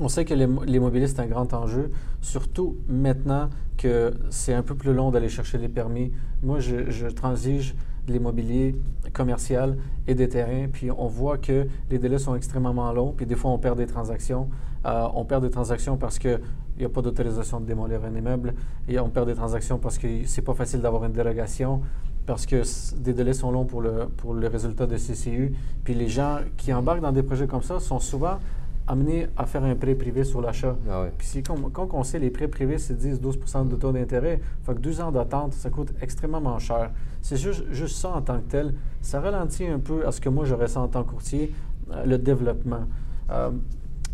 [0.00, 4.94] on sait que l'immobilier, c'est un grand enjeu, surtout maintenant que c'est un peu plus
[4.94, 6.12] long d'aller chercher les permis.
[6.42, 7.74] Moi, je, transige
[8.08, 8.74] l'immobilier
[9.12, 9.76] commercial
[10.08, 13.50] et des terrains, puis on voit que les délais sont extrêmement longs, puis des fois,
[13.50, 14.48] on perd des transactions.
[14.86, 16.40] Euh, on perd des transactions parce qu'il
[16.78, 18.54] n'y a pas d'autorisation de démolir un immeuble,
[18.88, 21.82] et on perd des transactions parce que c'est pas facile d'avoir une dérogation,
[22.26, 22.62] parce que
[22.98, 25.54] des délais sont longs pour le, pour le résultat de CCU.
[25.84, 28.38] Puis les gens qui embarquent dans des projets comme ça sont souvent
[28.86, 30.76] amené à faire un prêt privé sur l'achat.
[30.90, 34.74] Ah Puis quand, quand, on sait les prêts privés, c'est 10-12 de taux d'intérêt, fait
[34.74, 36.90] que deux ans d'attente, ça coûte extrêmement cher.
[37.20, 38.74] C'est juste, juste, ça en tant que tel.
[39.00, 41.54] Ça ralentit un peu à ce que moi j'aurais ça en tant que courtier,
[41.90, 42.84] euh, le développement.
[43.30, 43.50] Euh,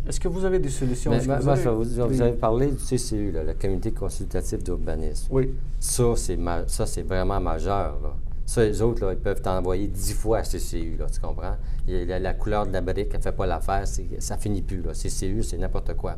[0.07, 1.11] est-ce que vous avez des solutions?
[1.11, 2.33] vous, avez...
[2.33, 5.29] parlé du CCU, la Comité consultative d'urbanisme.
[5.31, 5.53] Oui.
[5.79, 7.99] Ça, c'est vraiment majeur.
[8.03, 8.15] Là.
[8.49, 11.57] Ça, les autres, là, ils peuvent t'envoyer dix fois à CCU, là, tu comprends?
[11.87, 14.81] la, couleur de la brique, elle ne fait pas l'affaire, ça finit plus.
[14.81, 14.93] Là.
[14.95, 16.17] CCU, c'est n'importe quoi.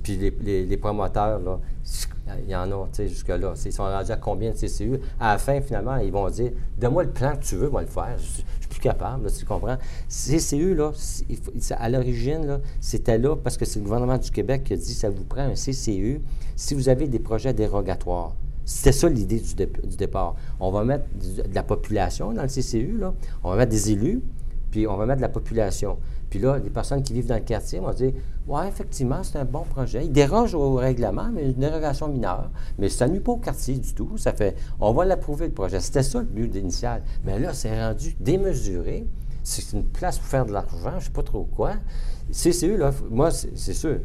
[0.00, 1.58] Puis les, promoteurs, là,
[2.44, 3.54] il y en a, tu sais, jusque-là.
[3.64, 5.00] Ils sont rendus à combien de CCU?
[5.18, 7.88] À la fin, finalement, ils vont dire Donne-moi le plan que tu veux, moi le
[7.88, 8.16] faire.
[8.16, 9.76] Je, ne suis plus capable, tu comprends?
[10.08, 10.78] CCU,
[11.76, 15.10] à l'origine, c'était là parce que c'est le gouvernement du Québec qui a dit ça
[15.10, 16.20] vous prend un CCU
[16.54, 18.36] si vous avez des projets dérogatoires.
[18.66, 20.34] C'était ça l'idée du, départ.
[20.58, 23.14] On va mettre de la population dans le CCU, là.
[23.44, 24.20] on va mettre des élus,
[24.72, 25.98] puis on va mettre de la population.
[26.28, 28.12] Puis là, les personnes qui vivent dans le quartier vont dire
[28.48, 30.04] Oui, effectivement, c'est un bon projet.
[30.04, 32.50] Il déroge au règlement, mais une dérogation mineure.
[32.76, 34.18] Mais ça nuit pas au quartier du tout.
[34.18, 35.78] Ça fait On va l'approuver le projet.
[35.78, 37.02] C'était ça le but initial.
[37.24, 39.06] Mais là, c'est rendu démesuré.
[39.44, 41.74] C'est une place pour faire de l'argent, je ne sais pas trop quoi.
[42.32, 44.00] CCU, là, moi, c'est sûr,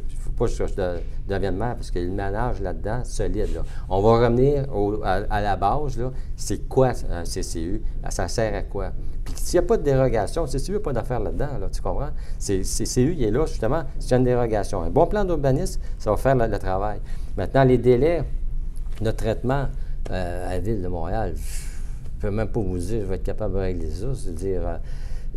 [0.46, 3.54] que je devienne maire parce qu'il manage là-dedans solide.
[3.56, 3.64] Là.
[3.90, 4.66] On va revenir
[5.04, 7.82] à, la base, là, c'est quoi un CCU?
[8.10, 8.92] Ça sert à quoi?
[9.24, 12.10] Puis s'il n'y a pas de dérogation, CCU n'a pas d'affaire là-dedans, là, tu comprends?
[12.40, 14.82] C'est, CCU, il est là justement, c'est une dérogation.
[14.82, 17.00] Un bon plan d'urbanisme, ça va faire le, travail.
[17.38, 18.24] Maintenant, les délais
[19.02, 19.68] de traitement
[20.10, 23.16] euh, à la Ville de Montréal, je ne peux même pas vous dire, je vais
[23.16, 24.62] être capable de régler ça, c'est-à-dire...
[24.68, 24.78] Euh,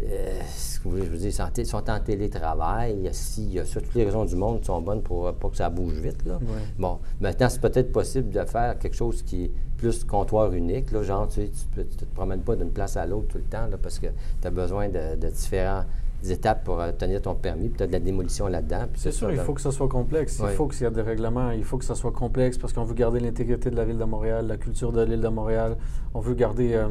[0.02, 0.40] euh,
[0.84, 4.36] je veux dire, ils sont en télétravail, il y a ça, toutes les raisons du
[4.36, 6.24] monde sont bonnes pour pas que ça bouge vite.
[6.26, 6.38] Là.
[6.78, 11.02] Bon, maintenant, c'est peut-être possible de faire quelque chose qui est plus comptoir unique, là,
[11.02, 13.66] genre, tu sais, tu ne te promènes pas d'une place à l'autre tout le temps,
[13.66, 14.06] là, parce que
[14.40, 15.86] tu as besoin de, différentes
[16.28, 18.86] étapes pour obtenir ton permis, as de la démolition là-dedans.
[18.94, 20.40] C'est sûr, il faut que ça soit complexe.
[20.42, 22.84] Il faut qu'il y ait des règlements, il faut que ça soit complexe parce qu'on
[22.84, 25.76] veut garder l'intégrité de la ville de Montréal, la culture de l'île de Montréal,
[26.14, 26.88] on veut garder euh,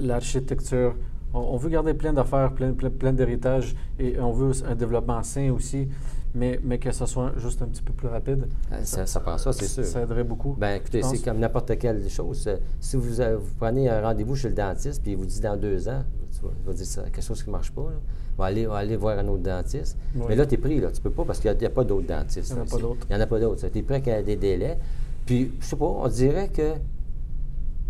[0.00, 0.94] l'architecture
[1.36, 5.88] on, veut garder plein d'affaires, plein, plein, d'héritage et on veut un développement sain aussi,
[6.34, 8.48] mais, mais que ça soit juste un petit peu plus rapide.
[8.72, 9.84] Euh, ça, ça, prend ça, c'est sûr.
[9.84, 10.54] Ça aiderait beaucoup.
[10.54, 12.48] Bien, écoutez, c'est comme n'importe quelle chose.
[12.80, 15.56] Si vous, euh, vous prenez un rendez-vous chez le dentiste puis il vous dit dans
[15.56, 16.02] deux ans,
[16.34, 17.82] tu vas, dire ça, quelque chose qui ne marche pas.
[17.82, 17.96] Là.
[18.38, 19.96] On va, aller, aller voir un autre dentiste.
[20.14, 20.78] Mais là, tu es pris.
[20.80, 20.90] Là.
[20.92, 22.50] Tu peux pas parce qu'il n'y a, pas d'autres dentistes.
[22.50, 23.06] Il n'y en a pas d'autres.
[23.08, 23.68] Il n'y en a pas d'autres.
[23.68, 24.78] Tu es pris avec des délais.
[25.24, 26.74] Puis, je sais pas, on dirait que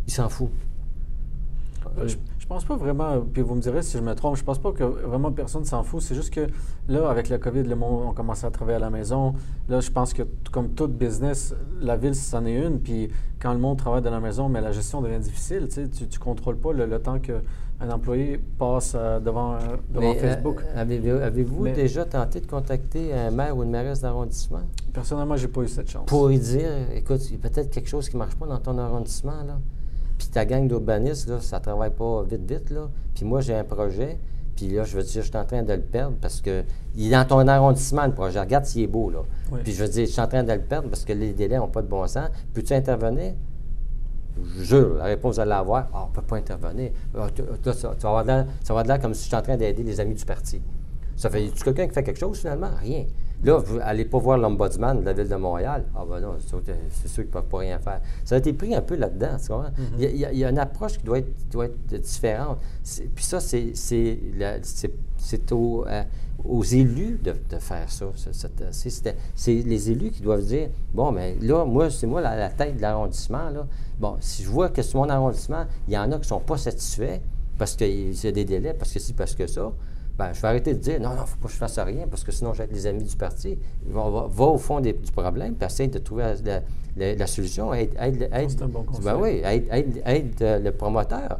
[0.06, 0.50] il s'en fout.
[1.98, 4.44] Euh, je, je pense pas vraiment, puis vous me direz si je me trompe, je
[4.44, 6.00] pense pas que vraiment personne s'en fout.
[6.00, 6.46] C'est juste que
[6.86, 9.34] là, avec le COVID, le monde a commencé à travailler à la maison.
[9.68, 12.78] Là, je pense que comme tout business, la ville, c'en est une.
[12.78, 13.08] Puis
[13.40, 15.66] quand le monde travaille de la maison, mais la gestion devient difficile.
[15.66, 19.58] Tu ne tu, contrôles pas le, temps qu'un employé passe euh, devant, euh,
[19.92, 20.62] devant Facebook.
[20.76, 24.62] Avez-vous déjà tenté de contacter un maire ou une mairesse d'arrondissement?
[24.92, 26.06] Personnellement, j'ai pas eu cette chance.
[26.06, 28.60] Pour lui dire, écoute, il y a peut-être quelque chose qui ne marche pas dans
[28.60, 29.42] ton arrondissement.
[29.44, 29.58] là.
[30.18, 32.88] Puis ta gang d'urbanistes, là, ça travaille pas vite, vite, là.
[33.14, 34.18] Puis moi, j'ai un projet,
[34.56, 37.08] puis là, je veux dire, je suis en train de le perdre parce que il
[37.08, 38.40] est dans ton arrondissement, le projet.
[38.40, 39.20] Regarde s'il est beau, là.
[39.62, 41.58] Puis je veux dire, je suis en train de le perdre parce que les délais
[41.58, 42.30] n'ont pas de bon sens.
[42.54, 43.34] Peux-tu intervenir?
[44.58, 45.88] Je jure, la réponse, à l'avoir.
[45.92, 46.90] Ah, on ne peut pas intervenir.
[47.16, 47.28] Ah,
[47.72, 48.34] ça, va
[48.68, 50.60] avoir l'air comme si je suis en train d'aider les amis du parti.
[51.16, 52.70] Ça fait, tu quelqu'un qui fait quelque chose, finalement?
[52.80, 53.04] Rien.
[53.44, 55.84] Là, vous n'allez pas voir l'ombudsman de la ville de Montréal.
[55.94, 56.48] Ah ben non, c'est
[57.08, 58.00] sûr qu'ils ne peuvent pas rien faire.
[58.24, 59.52] Ça a été pris un peu là-dedans, tu.
[59.52, 59.72] Mm-hmm.
[59.98, 62.58] il, y a, une approche qui doit être, doit être différente.
[63.14, 63.72] Puis ça, c'est
[65.52, 66.02] aux, euh,
[66.44, 68.06] aux, élus de, faire ça.
[69.34, 72.82] C'est les élus qui doivent dire, bon, mais là, moi, c'est moi la, tête de
[72.82, 73.50] l'arrondissement.
[73.98, 76.40] Bon, si je vois que sur mon arrondissement, il y en a qui ne sont
[76.40, 77.20] pas satisfaits
[77.58, 79.72] parce qu'il y a des délais, parce que si, parce que ça,
[80.18, 81.78] ben, je vais arrêter de dire non, non, il ne faut pas que je fasse
[81.78, 83.58] rien parce que sinon les amis du parti.
[83.86, 86.34] Va, va, au fond du problème puis essaye de trouver
[86.96, 87.74] la, solution.
[87.74, 91.38] Aide, aide, aide, un bon ben oui, aide, le promoteur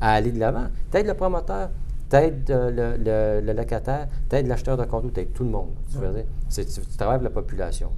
[0.00, 0.66] à aller de l'avant.
[0.90, 1.70] T'aides le promoteur,
[2.08, 5.70] t'aides euh, le, le, locataire, t'aides l'acheteur de condo, t'aides tout le monde.
[5.92, 7.90] Tu, tu, travailles avec la population.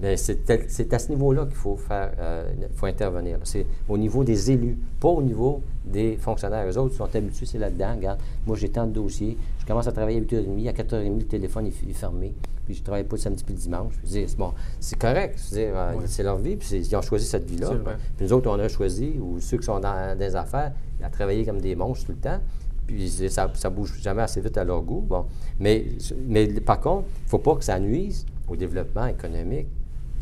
[0.00, 3.38] Mais c'est à ce niveau-là qu'il faut faire, euh, faut intervenir.
[3.42, 6.64] C'est au niveau des élus, pas au niveau des fonctionnaires.
[6.64, 7.94] Les autres sont habitués, c'est là-dedans.
[7.96, 11.24] Regarde, moi j'ai tant de dossiers, je commence à travailler à 8h30, à 4h30, le
[11.24, 12.32] téléphone est, fermé,
[12.64, 13.94] puis je ne travaille pas le samedi puis le dimanche.
[14.04, 17.70] Je bon, c'est correct, euh, c'est leur vie, puis ils ont choisi cette vie-là.
[18.16, 21.44] Puis nous autres, on a choisi, ou ceux qui sont dans des affaires, à travailler
[21.44, 22.40] comme des monstres tout le temps
[22.88, 25.02] puis ça ne bouge jamais assez vite à leur goût.
[25.02, 25.26] Bon.
[25.60, 25.84] Mais,
[26.26, 29.68] mais par contre, il ne faut pas que ça nuise au développement économique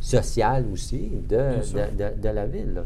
[0.00, 2.82] social aussi de, de, la ville.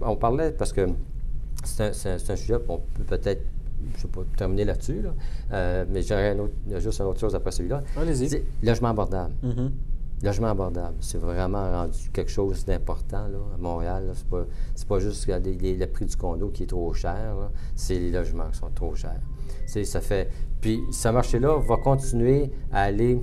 [0.00, 0.88] on parlait, parce que
[1.62, 3.42] c'est un, sujet qu'on peut peut-être,
[3.98, 5.02] je ne pas, terminer là-dessus,
[5.52, 6.36] euh, mais j'aurais
[6.78, 7.82] juste une autre chose après celui-là.
[7.96, 8.42] Allez-y.
[8.62, 9.34] Logement abordable.
[9.44, 9.70] Mm-hmm.
[10.22, 14.10] Logement abordable, c'est vraiment rendu quelque chose d'important à Montréal.
[14.14, 14.46] Ce n'est pas,
[14.88, 17.36] pas, juste le prix du condo qui est trop cher,
[17.74, 19.20] c'est les logements qui sont trop chers.
[19.66, 23.20] Ça fait, puis ce marché-là va continuer à aller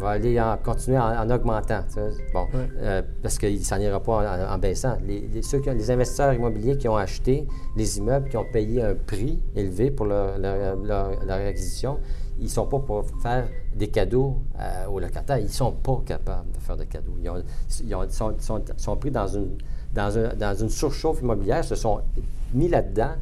[0.00, 1.84] va aller en, continuer en, augmentant.
[2.32, 4.96] Bon, euh, parce qu'il s'en ira pas en, baissant.
[5.06, 8.94] Les, ceux qui les investisseurs immobiliers qui ont acheté les immeubles, qui ont payé un
[8.94, 10.36] prix élevé pour leur,
[11.30, 11.98] acquisition,
[12.40, 15.38] ils ne sont pas pour faire des cadeaux euh, aux locataires.
[15.38, 17.14] Ils ne sont pas capables de faire des cadeaux.
[17.22, 17.28] Ils,
[18.78, 22.00] sont, pris dans une, surchauffe immobilière, se sont
[22.54, 23.12] mis là-dedans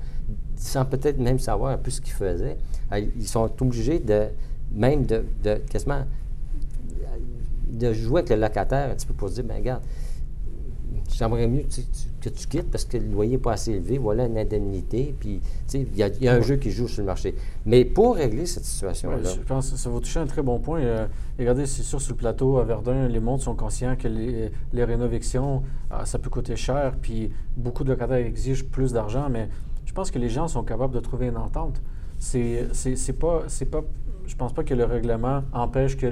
[0.56, 2.58] sans peut-être même savoir un peu ce qu'ils faisaient.
[2.92, 4.28] Ils sont obligés de
[4.72, 5.24] même de,
[5.68, 6.02] quasiment
[7.68, 9.82] de jouer avec le locataire un petit peu pour se dire, bien, regarde,
[11.12, 11.64] j'aimerais mieux
[12.20, 15.40] que tu quittes parce que le loyer n'est pas assez élevé, voilà une indemnité, puis
[15.74, 17.34] il y, a un jeu qui joue sur le marché.
[17.66, 19.18] Mais pour régler cette situation-là...
[19.22, 20.80] je pense que ça va toucher un très bon point.
[20.80, 21.06] Euh,
[21.38, 24.84] regardez, c'est sûr, sur le plateau à Verdun, les mondes sont conscients que les, les
[24.84, 29.48] rénovations, ah, ça peut coûter cher, puis beaucoup de locataires exigent plus d'argent, mais
[29.84, 31.80] je pense que les gens sont capables de trouver une entente.
[32.18, 32.68] C'est
[33.18, 33.84] pas, pas
[34.28, 36.06] je pense pas que le règlement empêche que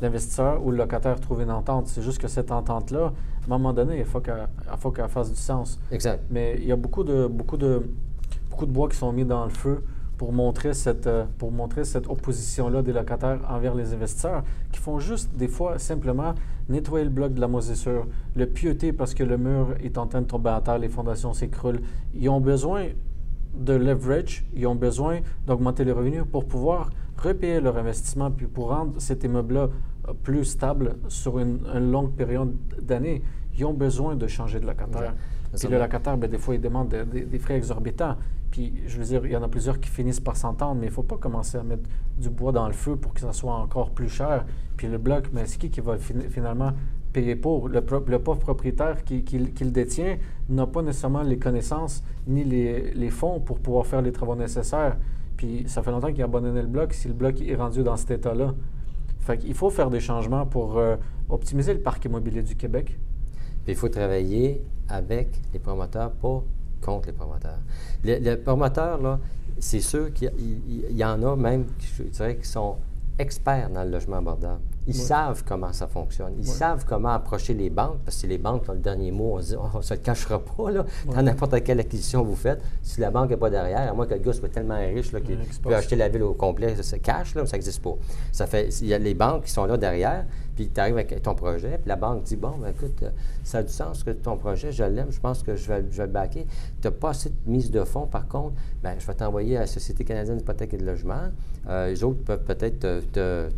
[0.00, 1.88] l'investisseur ou le locataire trouve une entente.
[1.88, 3.12] C'est juste que cette entente-là,
[3.48, 5.78] à un moment donné, il faut qu'elle fasse du sens.
[5.92, 6.22] Exact.
[6.30, 7.82] Mais il y a beaucoup de, beaucoup, de,
[8.50, 9.82] beaucoup de bois qui sont mis dans le feu
[10.18, 15.30] pour montrer cette, pour montrer cette opposition-là des locataires envers les investisseurs, qui font juste,
[15.36, 16.34] des fois, simplement
[16.68, 20.22] nettoyer le bloc de la moisissure, le pieuter parce que le mur est en train
[20.22, 21.80] de tomber à terre, les fondations s'écroulent.
[22.14, 22.86] Ils ont besoin
[23.54, 28.68] de leverage, ils ont besoin d'augmenter les revenus pour pouvoir repayer leur investissement, puis pour
[28.68, 29.68] rendre cet immeuble-là euh,
[30.22, 33.22] plus stable sur une, longue période d'années,
[33.58, 35.14] ils ont besoin de changer de locataire.
[35.58, 38.16] Puis le locataire, bien, des fois, il demande des frais exorbitants.
[38.50, 40.90] Puis, je veux dire, il y en a plusieurs qui finissent par s'entendre, mais il
[40.90, 43.54] ne faut pas commencer à mettre du bois dans le feu pour que ça soit
[43.54, 44.46] encore plus cher.
[44.76, 46.72] Puis le bloc, mais c'est qui qui va finalement
[47.12, 47.68] payer pour?
[47.68, 50.16] Le, pauvre propriétaire qui, le détient
[50.48, 54.96] n'a pas nécessairement les connaissances ni les, les fonds pour pouvoir faire les travaux nécessaires.
[55.36, 57.96] Puis ça fait longtemps qu'il a abandonné le bloc si le bloc est rendu dans
[57.96, 58.54] cet état-là.
[59.26, 60.94] Fait qu'il faut faire des changements pour euh,
[61.28, 62.96] optimiser le parc immobilier du Québec.
[63.66, 66.44] Il faut travailler avec les promoteurs, pas
[66.80, 67.58] contre les promoteurs.
[68.04, 69.18] Les, promoteurs, là,
[69.58, 70.30] c'est sûr qu'il
[70.92, 71.66] y, en a même,
[71.98, 72.76] je dirais, qui sont
[73.18, 74.60] experts dans le logement abordable.
[74.88, 76.34] Ils savent comment ça fonctionne.
[76.38, 79.10] Ils savent comment approcher les banques, parce que c'est les banques qui ont le dernier
[79.10, 79.36] mot.
[79.36, 82.62] On dit, on ne se le cachera pas, là, dans n'importe quelle acquisition vous faites.
[82.82, 85.38] Si la banque n'est pas derrière, à moins que le gars soit tellement riche qu'il
[85.62, 87.94] peut acheter la ville au complet, ça cash, là, ça n'existe pas.
[88.30, 90.24] Ça fait, il y a les banques qui sont là derrière,
[90.56, 93.10] puis tu arrives avec ton projet, puis la banque dit, bon, ben, écoute, euh,
[93.44, 95.98] ça a du sens que ton projet, je l'aime, je pense que je vais, je
[95.98, 96.46] vais le backer.
[96.80, 99.60] Tu n'as pas assez de mise de fonds, par contre, ben, je vais t'envoyer à
[99.60, 101.28] la Société canadienne d'hypothèque et de logement.
[101.68, 102.80] Euh, les autres peuvent peut-être
[103.12, 103.50] te,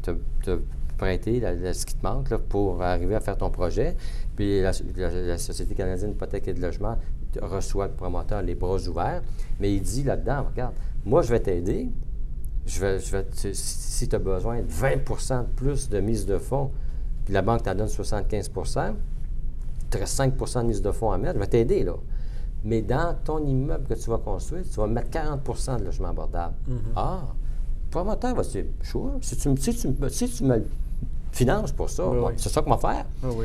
[0.42, 0.58] te
[0.98, 1.40] prêter
[1.72, 3.96] ce qui te manque pour arriver à faire ton projet.
[4.36, 4.72] Puis la,
[5.38, 6.98] Société canadienne d'hypothèque et de logement
[7.40, 9.22] reçoit le promoteur les bras ouverts,
[9.60, 11.88] mais il dit là-dedans, regarde, moi je vais t'aider,
[12.66, 16.38] je vais, je vais si tu as besoin de 20% de plus de mise de
[16.38, 16.70] fonds,
[17.28, 18.94] puis la banque t'en donne 75%
[19.90, 21.94] tu restes 5% de mise de fonds à mettre, je vais t'aider là.
[22.64, 26.54] Mais dans ton immeuble que tu vas construire, tu vas mettre 40% de logement abordable.
[26.68, 26.92] Mm-hmm.
[26.96, 27.20] Ah,
[27.84, 30.64] le promoteur va se dire, sure, si tu, si tu, si tu me
[31.32, 32.04] finance pour ça.
[32.36, 33.04] C'est ça qu'on va faire.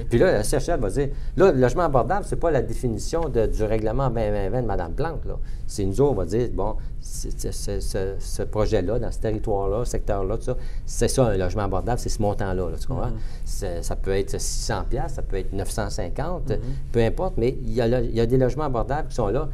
[0.09, 3.63] Puis là, la CHL va dire, là, le logement abordable, c'est pas la définition du
[3.63, 5.21] règlement 2020 de Mme Plante.
[5.67, 10.43] C'est nous autres, on va dire, bon, ce projet-là, dans ce territoire-là, ce secteur-là, tout
[10.43, 12.67] ça, c'est ça un logement abordable, c'est ce montant-là.
[12.79, 13.11] tu comprends?
[13.45, 13.81] Mm-hmm.
[13.81, 16.57] Ça peut être 600 ça peut être 950, mm-hmm.
[16.91, 19.49] peu importe, mais il y, a, il y a des logements abordables qui sont là.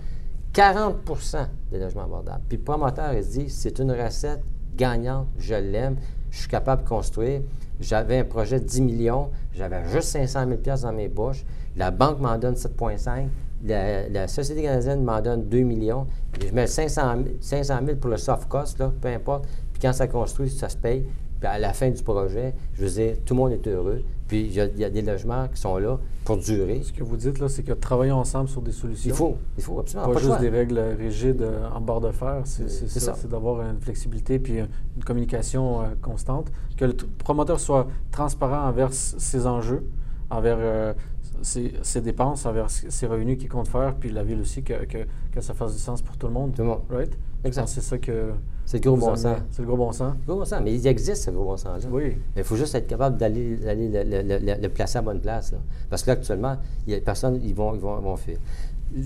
[0.54, 2.42] 40% des logements abordables.
[2.48, 4.42] Puis le promoteur, il se dit, c'est une recette
[4.76, 5.98] gagnante, je l'aime,
[6.32, 7.42] je suis capable de construire.
[7.80, 11.46] J'avais un projet de 10 millions, j'avais juste 500 000 dans mes poches.
[11.78, 13.28] La banque m'en donne 7,5.
[13.65, 16.08] La, Société canadienne m'en donne 2 millions.
[16.42, 19.48] je mets 500 000, pour le soft cost, peu importe.
[19.72, 21.06] Puis quand ça construit, ça se paye.
[21.39, 24.04] Puis à la fin du projet, je veux dire, tout le monde est heureux.
[24.28, 26.82] Puis il y, a, des logements qui sont là pour durer.
[26.84, 29.10] Ce que vous dites, là, c'est que travailler ensemble sur des solutions.
[29.10, 30.13] Il faut, il faut absolument.
[30.13, 32.41] Pas, juste des règles rigides euh, en barre de fer.
[32.45, 33.15] C'est ça.
[33.15, 36.52] C'est d'avoir une flexibilité puis une communication euh, constante.
[36.78, 39.84] Que le promoteur soit transparent envers ses enjeux,
[40.30, 40.93] envers euh,
[41.41, 44.99] ses, dépenses, envers ses revenus qu'il compte faire, puis la ville aussi, que, que,
[45.32, 46.54] que, ça fasse du sens pour tout le monde.
[46.54, 46.82] Tout le monde.
[46.91, 47.17] Right?
[47.43, 47.67] Exact.
[47.67, 48.32] C'est ça que.
[48.65, 49.38] C'est le gros bon sens.
[49.49, 50.13] C'est le gros bon sens.
[50.13, 50.62] Le gros bon sens.
[50.63, 51.89] Mais il existe, ce gros bon sens-là.
[51.91, 52.17] Oui.
[52.38, 55.54] il faut juste être capable d'aller le, placer à bonne place.
[55.89, 58.38] Parce que là, actuellement, il y a personne, ils vont, ils vont, vont faire.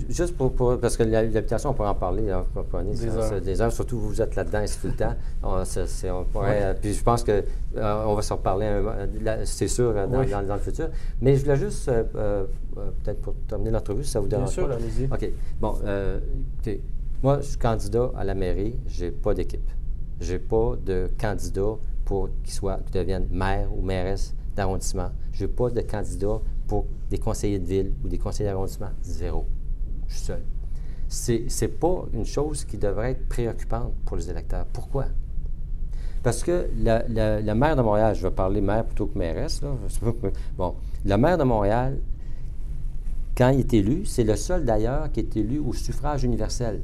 [0.08, 2.46] Juste pour, parce que l'habitation, on pourrait en parler, hein,
[2.84, 3.40] des, heures.
[3.40, 3.72] des heures.
[3.72, 5.14] Surtout, vous êtes là-dedans, c'est tout le temps.
[5.42, 7.42] On, pourrait, Puis je pense qu'on
[7.76, 8.82] euh, on va s'en reparler,
[9.44, 10.88] c'est sûr, dans, dans, le futur.
[11.20, 12.44] Mais je voulais juste, euh, euh,
[13.02, 15.04] peut-être pour terminer l'entrevue, si ça vous dérange Bien sûr, allez-y.
[15.04, 15.30] OK.
[15.60, 15.74] Bon,
[16.54, 16.82] écoutez,
[17.24, 19.70] moi, je suis candidat à la mairie, j'ai pas d'équipe.
[20.20, 25.08] J'ai pas de candidat pour qu'il soit, qu'il devienne maire ou mairesse d'arrondissement.
[25.32, 28.90] Je n'ai pas de candidat pour des conseillers de ville ou des conseillers d'arrondissement.
[29.02, 29.46] Zéro.
[30.06, 30.42] Je suis seul.
[31.08, 34.66] C'est, n'est pas une chose qui devrait être préoccupante pour les électeurs.
[34.66, 35.06] Pourquoi?
[36.22, 39.62] Parce que la, maire de Montréal, je vais parler maire plutôt que mairesse,
[40.58, 40.74] bon,
[41.06, 42.00] la maire de Montréal,
[43.34, 46.82] quand il est élu, c'est le seul d'ailleurs qui est élu au suffrage universel.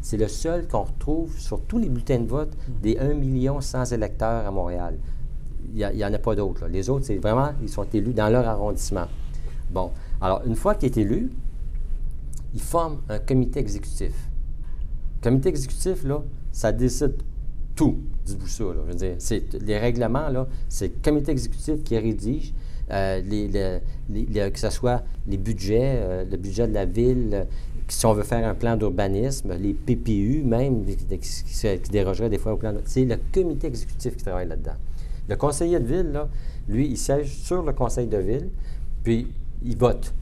[0.00, 3.92] C'est le seul qu'on retrouve sur tous les bulletins de vote des 1 million sans
[3.92, 4.98] électeurs à Montréal.
[5.74, 6.66] Il n'y en a pas d'autres.
[6.68, 9.06] Les autres, c'est vraiment, ils sont élus dans leur arrondissement.
[9.70, 9.90] Bon.
[10.20, 11.30] Alors, une fois qu'il est élu,
[12.54, 14.12] il forme un comité exécutif.
[15.18, 17.22] Le comité exécutif, là, ça décide
[17.76, 17.98] tout.
[18.24, 18.64] Dites-vous ça.
[18.64, 18.74] Là.
[18.86, 22.52] Je veux dire, c'est, les règlements, là, c'est le comité exécutif qui rédige.
[22.90, 27.46] Euh, les, que ce soit les budgets, euh, le budget de la ville,
[27.92, 32.56] si on veut faire un plan d'urbanisme, les PPU même, qui, dérogeraient des fois au
[32.56, 34.76] plan C'est le comité exécutif qui travaille là-dedans.
[35.28, 36.20] Le conseiller de ville,
[36.68, 38.48] lui, il siège sur le conseil de ville,
[39.02, 39.28] puis
[39.64, 40.12] il vote.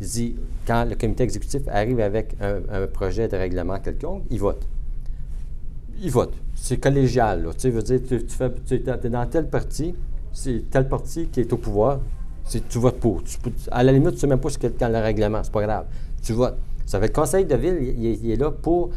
[0.00, 0.36] Il dit,
[0.66, 4.66] quand le comité exécutif arrive avec un, projet de règlement quelconque, il vote.
[6.00, 6.34] Il vote.
[6.54, 7.42] C'est collégial.
[7.42, 7.50] Là.
[7.56, 9.94] Tu veux dire, tu, tu es dans telle partie,
[10.32, 12.00] c'est telle partie qui est au pouvoir,
[12.68, 13.22] tu votes pour.
[13.70, 15.86] à la limite, tu ne sais même pas ce qu'est le règlement, c'est pas grave.
[16.22, 16.56] Tu votes.
[16.88, 18.88] Ça fait le conseil de ville, il, est là pour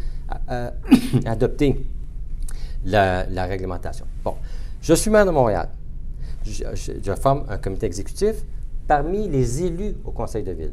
[0.49, 0.71] euh,
[1.25, 1.85] adopter
[2.85, 4.05] la, réglementation.
[4.23, 4.35] Bon,
[4.81, 5.67] je suis maire de Montréal.
[6.45, 8.45] Je, forme un comité exécutif.
[8.87, 10.71] Parmi les élus au conseil de ville,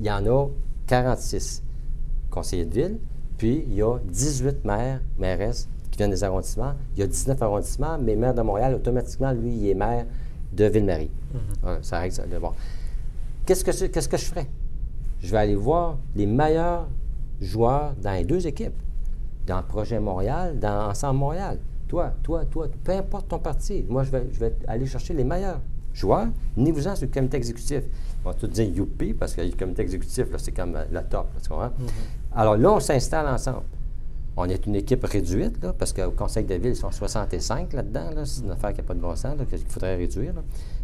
[0.00, 0.48] il y en a
[0.88, 1.62] 46
[2.28, 2.98] conseillers de ville,
[3.38, 6.74] puis il y a 18 maires, mairesses qui viennent des arrondissements.
[6.96, 10.06] Il y a 19 arrondissements, mais maire de Montréal, automatiquement, lui, il est maire
[10.52, 11.10] de Ville-Marie.
[11.64, 11.82] Mm-hmm.
[11.82, 12.24] ça règle ça.
[12.40, 12.50] Bon.
[13.46, 14.48] Qu'est-ce que, qu'est-ce que je ferais?
[15.26, 16.86] Je vais aller voir les meilleurs
[17.40, 18.76] joueurs dans les deux équipes,
[19.44, 21.58] dans le projet Montréal, dans Ensemble Montréal.
[21.88, 25.24] Toi, toi, toi, peu importe ton parti, moi, je vais, je vais aller chercher les
[25.24, 25.60] meilleurs
[25.92, 27.82] joueurs, venez-vous-en sur le comité exécutif.
[28.24, 31.48] On va tout dire youpi, parce que le comité exécutif, c'est comme la top, tu
[31.48, 31.66] comprends?
[31.66, 32.36] Mm-hmm.
[32.36, 33.62] Alors là, on s'installe ensemble.
[34.38, 38.10] On est une équipe réduite, là, parce qu'au conseil de ville, ils sont 65 là-dedans.
[38.24, 40.34] c'est une affaire qui n'a pas de bon sens, qu'il faudrait réduire.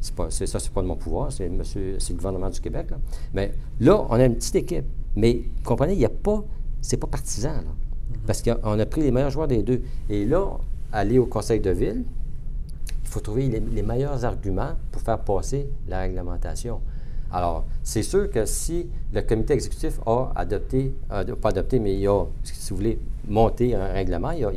[0.01, 2.89] C'est pas, ça, c'est pas de mon pouvoir, c'est, monsieur, c'est le gouvernement du Québec.
[3.35, 4.87] Mais là, on a une petite équipe.
[5.17, 6.43] Mais comprenez, il n'y a pas,
[6.81, 7.51] c'est pas partisan.
[7.51, 8.27] Mm-hmm.
[8.27, 9.83] Parce qu'on a pris les meilleurs joueurs des deux.
[10.09, 10.47] Et là,
[10.91, 12.05] aller au conseil de ville,
[13.03, 16.81] il faut trouver les meilleurs arguments pour faire passer la réglementation.
[17.33, 22.25] Alors, c'est sûr que si le comité exécutif a adopté, pas adopté, mais il a,
[22.43, 24.51] si vous voulez, monté un règlement, il a,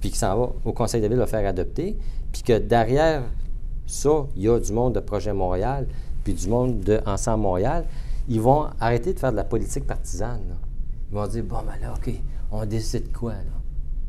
[0.00, 1.96] puis qu'il s'en va au Conseil de ville le faire adopter,
[2.32, 3.22] puis que derrière
[3.86, 5.86] ça, il y a du monde de Projet Montréal,
[6.24, 7.84] puis du monde de Ensemble Montréal,
[8.28, 10.40] ils vont arrêter de faire de la politique partisane.
[11.10, 12.12] Ils vont dire, bon, ben là, OK,
[12.50, 13.38] on décide quoi, là?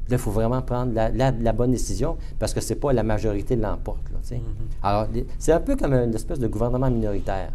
[0.09, 3.55] Là, il faut vraiment prendre la, bonne décision parce que ce n'est pas la majorité
[3.55, 4.01] l'emporte.
[4.09, 4.39] Mm-hmm.
[4.81, 5.07] Alors,
[5.37, 7.51] c'est un peu comme une espèce de gouvernement minoritaire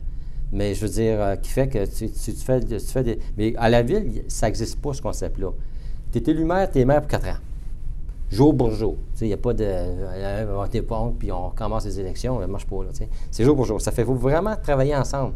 [0.52, 3.18] mais je veux dire, euh, qui fait que tu, fais, des.
[3.36, 5.50] Mais à la ville, ça n'existe pas, ce concept-là.
[6.12, 7.40] Tu es élu maire, tu es maire pour quatre ans.
[8.30, 8.96] Jour pour jour.
[9.20, 9.64] Il n'y a pas de.
[9.64, 12.76] On euh, puis on commence les élections, ça ne marche pas.
[13.30, 13.80] C'est jour pour jour.
[13.80, 15.34] Ça fait faut vraiment travailler ensemble.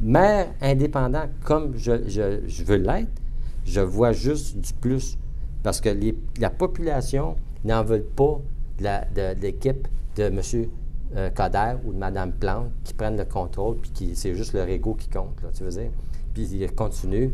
[0.00, 3.08] Maire indépendant, comme je, veux l'être,
[3.64, 5.16] je vois juste du plus.
[5.62, 5.88] Parce que
[6.38, 8.40] la population n'en veut pas
[8.78, 10.68] de l'équipe de, de M.
[11.14, 11.30] Euh,
[11.84, 15.08] ou de Mme Plante qui prennent le contrôle, puis qui, c'est juste leur ego qui
[15.08, 15.90] compte, là, tu veux dire?
[16.34, 17.30] Puis ils continuent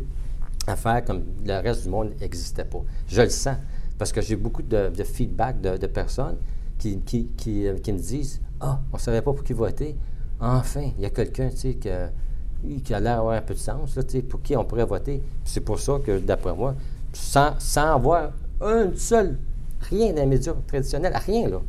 [0.66, 2.82] à faire comme le reste du monde n'existait pas.
[3.08, 3.56] Je le sens,
[3.98, 6.36] parce que j'ai beaucoup de, feedback de, personnes
[6.78, 9.96] qui, qui, qui, euh, qui, me disent Ah, on ne savait pas pour qui voter.
[10.38, 13.96] Enfin, il y a quelqu'un, tu sais, qui a l'air d'avoir un peu de sens,
[13.96, 15.22] là, pour qui on pourrait voter.
[15.44, 16.74] c'est pour ça que, d'après moi,
[17.12, 19.38] sans, sans avoir un seul,
[19.80, 21.60] rien d'un média traditionnel, rien, là.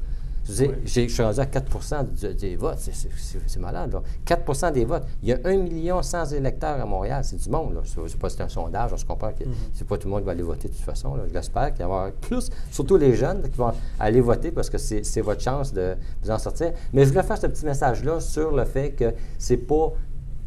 [0.46, 2.78] Je, je suis rendu à 4% des votes.
[2.80, 3.94] C'est malade.
[3.94, 4.02] Là.
[4.26, 5.06] 4 des votes.
[5.22, 7.24] Il y a 1 million sans électeurs à Montréal.
[7.24, 7.80] C'est du monde.
[7.84, 8.92] Ce n'est pas un sondage.
[8.94, 9.72] On se comprend que mm-hmm.
[9.74, 11.16] c'est pas tout le monde qui va aller voter de toute façon.
[11.16, 11.24] Là.
[11.34, 15.22] J'espère qu'il y aura plus, surtout les jeunes, qui vont aller voter parce que c'est
[15.22, 16.74] votre chance de vous en sortir.
[16.92, 19.94] Mais je voulais faire ce petit message-là sur le fait que c'est pas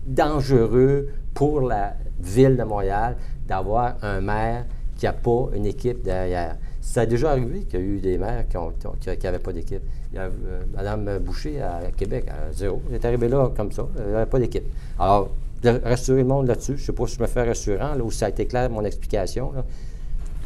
[0.06, 3.16] dangereux pour la ville de Montréal
[3.46, 4.66] d'avoir un maire
[4.96, 6.56] qui n'a pas une équipe derrière.
[6.86, 8.56] Ça a déjà arrivé qu'il y a eu des maires qui
[9.24, 9.82] n'avaient pas d'équipe.
[10.12, 12.80] Il y a euh, Mme Boucher à Québec, à zéro.
[12.88, 13.88] Elle est arrivée là comme ça.
[13.98, 14.62] Elle n'avait pas d'équipe.
[14.96, 15.30] Alors,
[15.64, 16.76] de rassurer le monde là-dessus.
[16.76, 18.70] Je ne sais pas si je me fais rassurant, là où ça a été clair
[18.70, 19.52] mon explication.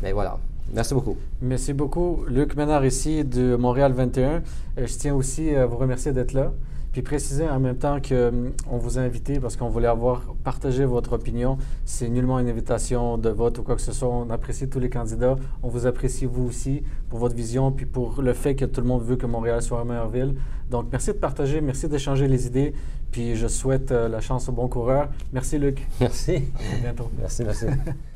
[0.02, 0.38] Mais voilà.
[0.72, 1.16] Merci beaucoup.
[1.42, 2.24] Merci beaucoup.
[2.26, 4.30] Luc Ménard ici de Montréal 21.
[4.30, 4.40] Euh,
[4.78, 6.54] je tiens aussi à vous remercier d'être là.
[6.92, 10.84] Puis préciser en même temps qu'on hum, vous a invité parce qu'on voulait avoir partagé
[10.84, 11.56] votre opinion.
[11.84, 14.08] C'est nullement une invitation de vote ou quoi que ce soit.
[14.08, 15.36] On apprécie tous les candidats.
[15.62, 18.86] On vous apprécie vous aussi pour votre vision puis pour le fait que tout le
[18.86, 20.34] monde veut que Montréal soit une meilleure ville.
[20.70, 22.74] Donc merci de partager, merci d'échanger les idées.
[23.10, 25.08] Puis je souhaite euh, la chance aux bons coureurs.
[25.32, 25.86] Merci Luc.
[26.00, 26.44] Merci.
[26.74, 27.10] À bientôt.
[27.18, 27.66] Merci, merci.